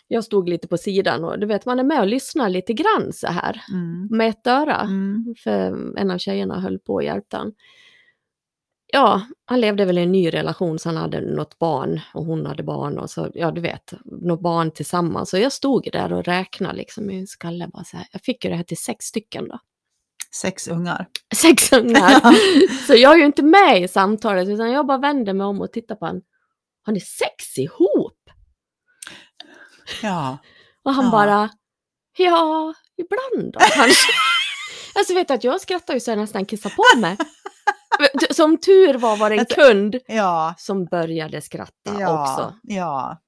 jag 0.08 0.24
stod 0.24 0.50
lite 0.50 0.68
på 0.68 0.78
sidan 0.78 1.24
och 1.24 1.40
du 1.40 1.46
vet 1.46 1.66
man 1.66 1.80
är 1.80 1.84
med 1.84 2.00
och 2.00 2.08
lyssnar 2.08 2.50
lite 2.50 2.74
grann 2.74 3.14
så 3.14 3.28
här. 3.28 3.62
Mm. 3.72 4.08
Med 4.12 4.30
ett 4.30 4.48
öra. 4.48 4.80
Mm. 4.82 5.36
För 5.44 5.98
en 5.98 6.12
av 6.12 6.18
tjejerna 6.18 6.60
höll 6.60 6.80
på 6.80 6.94
och 6.94 7.04
hjälpte 7.04 7.38
han. 7.38 7.54
Ja, 8.94 9.22
han 9.46 9.62
levde 9.62 9.86
väl 9.86 9.98
i 9.98 10.02
en 10.02 10.12
ny 10.12 10.30
relation 10.34 10.80
så 10.80 10.90
han 10.90 10.98
hade 10.98 11.22
något 11.22 11.60
barn 11.60 12.02
och 12.14 12.26
hon 12.26 12.46
hade 12.46 12.64
barn 12.64 12.98
och 12.98 13.10
så, 13.10 13.32
ja 13.34 13.52
du 13.52 13.62
vet, 13.62 13.94
något 14.06 14.42
barn 14.42 14.72
tillsammans. 14.72 15.34
Och 15.34 15.40
jag 15.40 15.52
stod 15.52 15.90
där 15.92 16.14
och 16.14 16.24
räknade 16.26 16.76
liksom 16.76 17.04
i 17.04 17.16
min 17.16 17.28
skalle 17.28 17.68
bara 17.68 17.84
så 17.84 17.98
här. 17.98 18.08
Jag 18.12 18.22
fick 18.22 18.44
ju 18.44 18.50
det 18.50 18.56
här 18.56 18.64
till 18.64 18.78
sex 18.78 19.06
stycken 19.06 19.48
då. 19.48 19.60
Sex 20.42 20.68
ungar. 20.68 21.06
Sex 21.36 21.72
ungar. 21.74 22.22
så 22.88 22.96
jag 22.96 23.14
är 23.14 23.18
ju 23.18 23.26
inte 23.26 23.44
med 23.44 23.82
i 23.84 23.88
samtalet 23.88 24.48
utan 24.48 24.72
jag 24.72 24.86
bara 24.88 24.98
vänder 24.98 25.34
mig 25.34 25.46
om 25.46 25.62
och 25.62 25.72
tittar 25.72 25.96
på 25.96 26.06
honom. 26.06 26.22
Har 26.86 26.94
ni 26.94 27.00
sex 27.00 27.58
ihop? 27.58 28.18
Ja. 30.02 30.38
Och 30.84 30.94
han 30.94 31.06
Ja. 31.06 31.12
bara, 31.12 31.50
ja, 32.18 32.74
ibland 32.98 33.54
då 33.54 33.60
kanske. 33.60 34.12
alltså 34.96 35.14
vet 35.14 35.28
du 35.28 35.34
att 35.34 35.44
jag 35.44 35.62
skrattar 35.62 35.94
ju 35.94 36.00
så 36.00 36.12
jag 36.12 36.18
nästan 36.18 36.46
kissar 36.46 36.70
på 36.70 37.00
mig. 37.00 37.18
Som 38.32 38.58
tur 38.58 38.94
var 38.94 39.18
var 39.18 39.30
det 39.30 39.36
en 39.36 39.46
kund 39.46 39.96
Ja. 40.08 40.54
som 40.58 40.86
började 40.86 41.42
skratta 41.42 41.96
Ja. 42.00 42.22
också. 42.24 42.56
Ja. 42.64 43.22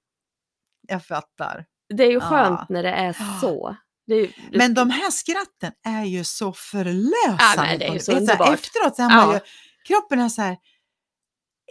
Jag 0.87 1.05
fattar. 1.05 1.65
Det 1.97 2.03
är 2.03 2.07
ju 2.07 2.13
Ja. 2.13 2.21
skönt 2.29 2.69
när 2.69 2.83
det 2.83 2.91
är 2.91 3.15
så. 3.41 3.75
Det 4.07 4.15
är, 4.15 4.21
det, 4.51 4.57
Men 4.57 4.73
de 4.73 4.89
här 4.89 5.11
skratten 5.11 5.71
är 5.85 6.03
ju 6.05 6.23
så 6.23 6.53
förlösande. 6.53 7.71
Ja, 7.71 7.77
det 7.79 7.85
är 7.87 7.93
ju 7.93 7.99
så 7.99 8.11
underbart. 8.11 8.49
Efteråt 8.53 8.95
så 8.95 9.01
är 9.03 9.09
man 9.09 9.27
Ja. 9.29 9.33
ju, 9.33 9.39
kroppen 9.87 10.19
är 10.19 10.29
så 10.29 10.41
här 10.41 10.57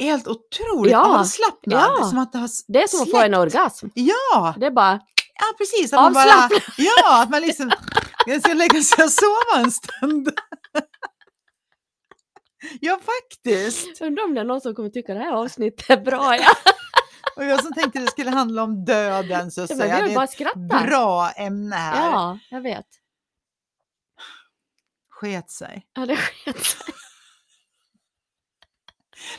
helt 0.01 0.29
otroligt 0.29 0.93
Ja, 0.93 1.21
avslappnad. 1.21 1.81
ja. 2.01 2.07
Som 2.09 2.19
att 2.19 2.33
det 2.33 2.39
har 2.39 2.49
det 2.69 2.83
är 2.83 2.87
som 2.89 3.03
att 3.03 3.11
få 3.11 3.21
en 3.21 3.35
orgasm. 3.35 3.89
Ja, 3.95 4.55
Det 4.61 4.67
är 4.67 4.71
bara, 4.71 4.93
ja, 5.41 5.47
precis. 5.59 5.93
Att 5.93 6.01
man 6.01 6.13
bara, 6.13 6.51
ja, 6.77 7.23
att 7.23 7.31
man 7.31 7.41
liksom 7.43 7.73
jag 8.27 8.43
ska 8.43 8.53
lägga 8.55 8.83
sig 8.83 9.05
och 9.05 9.11
sova 9.13 9.65
en 9.65 9.71
stund. 9.73 10.29
ja, 12.81 13.01
faktiskt. 13.03 14.01
undrar 14.01 14.25
om 14.25 14.35
det 14.35 14.41
är 14.41 14.45
någon 14.45 14.61
som 14.61 14.75
kommer 14.75 14.89
tycka 14.91 15.15
det 15.15 15.21
här 15.21 15.33
avsnittet 15.33 15.91
är 15.91 15.97
bra. 16.01 16.37
Ja, 16.37 16.51
Och 17.37 17.45
jag 17.45 17.65
som 17.65 17.73
tänkte 17.73 17.99
det 18.01 18.11
skulle 18.11 18.31
handla 18.31 18.63
om 18.63 18.85
döden 18.85 19.51
så 19.51 19.63
att 19.63 19.69
säga. 19.77 20.01
Det 20.07 20.13
är 20.13 20.25
ett 20.25 20.31
skrattat. 20.31 20.87
bra 20.87 21.31
ämne 21.31 21.77
här. 21.77 22.11
Ja, 22.11 22.39
jag 22.51 22.61
vet. 22.61 22.87
Sket 25.11 25.51
sig. 25.51 25.87
Ja, 25.93 26.07
det 26.07 26.17
sket 26.17 26.65
sig. 26.65 26.95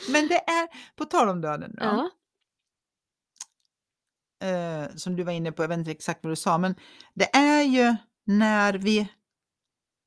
Men 0.12 0.28
det 0.28 0.36
är, 0.50 0.68
på 0.96 1.04
tal 1.04 1.28
om 1.28 1.40
döden 1.40 1.74
då, 1.78 1.84
Ja. 1.84 2.10
eh, 4.48 4.88
som 4.96 5.16
du 5.16 5.22
var 5.22 5.32
inne 5.32 5.52
på, 5.52 5.62
jag 5.62 5.68
vet 5.68 5.78
inte 5.78 5.90
exakt 5.90 6.20
vad 6.24 6.32
du 6.32 6.36
sa, 6.36 6.58
men 6.58 6.74
det 7.14 7.36
är 7.36 7.62
ju 7.62 7.96
när 8.24 8.74
vi 8.74 9.08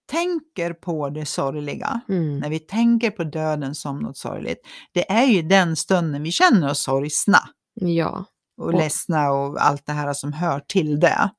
tänker 0.08 0.74
på 0.74 1.10
det 1.10 1.26
sorgliga, 1.26 2.02
Mm. 2.10 2.40
när 2.40 2.50
vi 2.50 2.60
tänker 2.60 3.12
på 3.12 3.24
döden 3.24 3.76
som 3.76 4.00
något 4.00 4.18
sorgligt, 4.18 4.68
det 4.94 5.12
är 5.12 5.26
ju 5.26 5.42
den 5.42 5.76
stunden 5.76 6.24
vi 6.24 6.32
känner 6.32 6.70
oss 6.72 6.80
sorgsna 6.84 7.50
ja. 7.74 8.26
och 8.58 8.66
Och- 8.68 8.74
ledsna 8.74 9.32
och 9.32 9.66
allt 9.66 9.86
det 9.86 9.94
här 9.94 10.14
som 10.14 10.34
hör 10.34 10.60
till 10.60 11.00
det. 11.00 11.30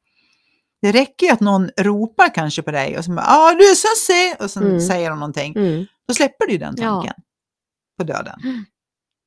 Det 0.82 0.92
räcker 0.92 1.26
ju 1.26 1.32
att 1.32 1.40
någon 1.40 1.70
ropar 1.76 2.34
kanske 2.34 2.62
på 2.62 2.70
dig 2.70 2.98
och 2.98 3.04
så 3.04 3.10
bara 3.14 3.24
”Ja, 3.26 3.54
du 3.58 3.70
är 3.70 3.74
Sussie” 3.74 4.36
och 4.44 4.50
sen 4.50 4.62
Mm. 4.66 4.80
säger 4.80 5.10
de 5.10 5.18
någonting. 5.18 5.56
Mm. 5.56 5.86
Då 6.08 6.14
släpper 6.14 6.46
du 6.46 6.52
ju 6.52 6.58
den 6.58 6.74
Ja. 6.78 6.82
tanken 6.84 7.14
på 7.98 8.04
döden. 8.04 8.40
Mm. 8.44 8.64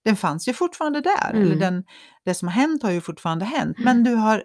Den 0.06 0.16
fanns 0.16 0.48
ju 0.48 0.54
fortfarande 0.54 1.02
där, 1.02 1.30
Mm. 1.30 1.42
eller 1.44 1.56
den, 1.56 1.84
det 2.26 2.34
som 2.34 2.48
har 2.48 2.56
hänt 2.56 2.84
har 2.84 2.92
ju 2.92 3.02
fortfarande 3.02 3.46
hänt, 3.46 3.78
men 3.80 4.04
du 4.04 4.16
har 4.16 4.44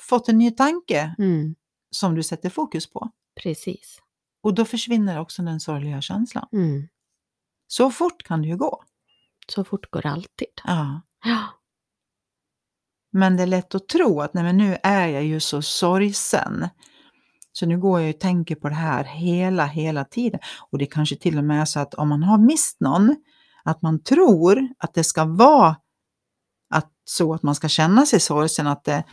fått 0.00 0.28
en 0.28 0.38
ny 0.38 0.50
tanke 0.50 1.14
Mm. 1.18 1.54
som 1.90 2.14
du 2.14 2.22
sätter 2.22 2.50
fokus 2.50 2.90
på. 2.90 3.10
Precis. 3.42 3.98
Och 4.42 4.54
då 4.54 4.64
försvinner 4.64 5.20
också 5.20 5.42
den 5.42 5.60
sorgliga 5.60 6.00
känslan. 6.00 6.48
Mm. 6.52 6.88
Så 7.66 7.90
fort 7.90 8.22
kan 8.22 8.42
det 8.42 8.48
ju 8.48 8.56
gå. 8.56 8.84
Så 9.48 9.64
fort 9.64 9.90
går 9.90 10.02
det 10.02 10.10
alltid. 10.10 10.48
Ja. 10.64 11.00
Ja. 11.24 11.46
Men 13.12 13.36
det 13.36 13.42
är 13.42 13.46
lätt 13.46 13.74
att 13.74 13.88
tro 13.88 14.20
att 14.20 14.34
nej, 14.34 14.44
men 14.44 14.56
nu 14.56 14.76
är 14.82 15.06
jag 15.06 15.24
ju 15.24 15.40
så 15.40 15.62
sorgsen. 15.62 16.68
Så 17.52 17.66
nu 17.66 17.78
går 17.78 18.00
jag 18.00 18.14
och 18.14 18.20
tänker 18.20 18.54
på 18.54 18.68
det 18.68 18.74
här 18.74 19.04
hela, 19.04 19.66
hela 19.66 20.04
tiden. 20.04 20.40
Och 20.70 20.78
det 20.78 20.86
kanske 20.86 21.16
till 21.16 21.38
och 21.38 21.44
med 21.44 21.60
är 21.60 21.64
så 21.64 21.80
att 21.80 21.94
om 21.94 22.08
man 22.08 22.22
har 22.22 22.38
mist 22.38 22.80
någon, 22.80 23.16
att 23.64 23.82
man 23.82 24.02
tror 24.02 24.68
att 24.78 24.94
det 24.94 25.04
ska 25.04 25.24
vara 25.24 25.76
att, 26.70 26.92
så 27.04 27.34
att 27.34 27.42
man 27.42 27.54
ska 27.54 27.68
känna 27.68 28.06
sig 28.06 28.20
sorgsen, 28.20 28.66
att 28.66 28.84
det 28.84 29.04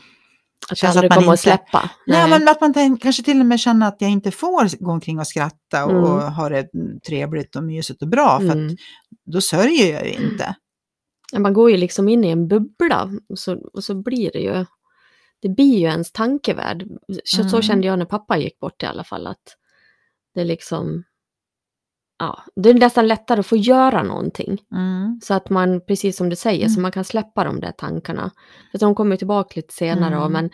Att 0.72 0.82
det 0.82 0.88
aldrig 0.88 1.12
att 1.12 1.18
kommer 1.18 1.34
att 1.34 1.40
släppa. 1.40 1.90
Nej, 2.08 2.30
men 2.30 2.48
att 2.48 2.62
man 2.62 2.74
tänk, 2.74 3.02
kanske 3.02 3.24
till 3.24 3.40
och 3.40 3.46
med 3.46 3.60
känner 3.60 3.88
att 3.88 3.96
jag 4.02 4.12
inte 4.12 4.32
får 4.32 4.84
gå 4.86 4.92
omkring 4.92 5.20
och 5.20 5.28
skratta 5.28 5.86
och, 5.86 5.92
Mm. 5.92 6.04
och 6.04 6.22
ha 6.22 6.50
det 6.50 6.68
trevligt 7.08 7.56
och 7.56 7.64
mysigt 7.64 8.02
och 8.02 8.08
bra, 8.08 8.40
för 8.40 8.46
Mm. 8.52 8.68
att 8.68 8.74
då 9.26 9.42
sörjer 9.42 9.94
jag 9.94 10.06
ju 10.08 10.14
inte. 10.14 10.56
Man 11.38 11.54
går 11.54 11.72
ju 11.72 11.78
liksom 11.78 12.10
in 12.10 12.24
i 12.24 12.30
en 12.30 12.48
bubbla 12.48 13.10
och 13.30 13.40
så, 13.40 13.70
och 13.74 13.84
så 13.84 13.96
blir 13.96 14.32
det 14.34 14.40
ju, 14.40 14.66
det 15.42 15.50
blir 15.50 15.78
ju 15.80 15.86
ens 15.88 16.12
tankevärld. 16.12 16.88
Så, 17.24 17.44
så 17.44 17.56
Mm. 17.56 17.62
kände 17.62 17.88
jag 17.88 18.00
när 18.00 18.06
pappa 18.06 18.38
gick 18.38 18.60
bort 18.60 18.84
i 18.84 18.86
alla 18.86 19.04
fall, 19.04 19.28
att 19.28 19.56
det 20.36 20.44
liksom, 20.44 21.04
ja, 22.20 22.44
det 22.56 22.70
är 22.70 22.74
nästan 22.74 23.08
lättare 23.08 23.40
att 23.40 23.46
få 23.48 23.56
göra 23.58 24.04
någonting. 24.04 24.58
Mm. 24.72 25.20
Så 25.24 25.34
att 25.34 25.50
man, 25.50 25.82
precis 25.82 26.18
som 26.18 26.30
du 26.30 26.36
säger, 26.36 26.68
så 26.68 26.72
Mm. 26.74 26.82
man 26.82 26.92
kan 26.92 27.04
släppa 27.04 27.44
de 27.44 27.60
där 27.60 27.72
tankarna. 27.72 28.32
För 28.72 28.80
de 28.80 28.96
kommer 28.96 29.18
tillbaka 29.18 29.54
lite 29.56 29.74
senare, 29.74 30.16
Mm. 30.16 30.32
men 30.32 30.50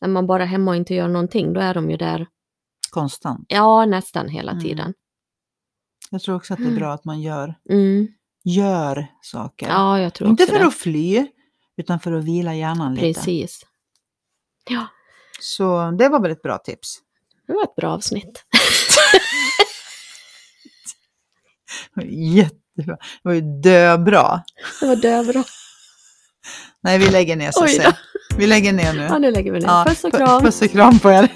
när 0.00 0.08
man 0.08 0.26
bara 0.26 0.42
är 0.42 0.46
hemma 0.46 0.70
och 0.70 0.76
inte 0.76 0.94
gör 0.94 1.08
någonting, 1.08 1.52
då 1.52 1.60
är 1.60 1.74
de 1.74 1.90
ju 1.90 1.96
där, 1.96 2.26
Konstant. 2.90 3.46
ja, 3.48 3.84
nästan 3.86 4.28
hela 4.28 4.52
Mm. 4.52 4.64
tiden. 4.64 4.94
Jag 6.10 6.20
tror 6.22 6.36
också 6.36 6.52
att 6.54 6.58
det 6.60 6.66
är 6.66 6.76
bra 6.76 6.92
att 6.92 7.04
man 7.04 7.20
gör, 7.20 7.54
Mm. 7.70 8.08
gör 8.44 9.06
saker. 9.22 9.68
Ja, 9.68 10.00
jag 10.00 10.14
tror 10.14 10.30
inte 10.30 10.46
för 10.46 10.58
det. 10.58 10.66
att 10.66 10.74
fly, 10.74 11.26
utan 11.76 12.00
för 12.00 12.12
att 12.12 12.24
vila 12.24 12.54
hjärnan 12.54 12.94
lite. 12.94 13.06
Precis. 13.20 13.66
Ja, 14.70 14.86
Så 15.40 15.90
det 15.90 16.08
var 16.08 16.20
väl 16.20 16.30
ett 16.30 16.42
bra 16.42 16.58
tips. 16.58 16.98
det 17.46 17.52
var 17.52 17.62
ett 17.62 17.74
bra 17.76 17.88
avsnitt. 17.90 18.44
Jättebra. 22.04 22.96
Det 22.96 23.20
var 23.22 23.32
ju 23.32 23.40
döbra. 23.40 24.42
Det 24.80 24.86
var 24.86 24.96
dövbra. 24.96 25.44
Nej, 26.82 26.98
vi 26.98 27.10
lägger 27.10 27.36
ner 27.36 27.52
Oj 27.56 27.68
Susie. 27.68 27.84
då. 27.84 27.92
Vi 28.38 28.46
lägger 28.46 28.72
ner 28.72 28.92
nu. 28.92 29.02
Ja, 29.02 29.18
nu 29.18 29.30
lägger 29.30 29.52
vi 29.52 29.58
ner. 29.60 29.66
Ja, 29.66 29.84
Puss 29.88 30.04
och 30.04 30.12
kram. 30.12 30.42
Puss 30.42 30.62
och 30.62 30.70
kram 30.70 30.98
på 30.98 31.10
er. 31.10 31.28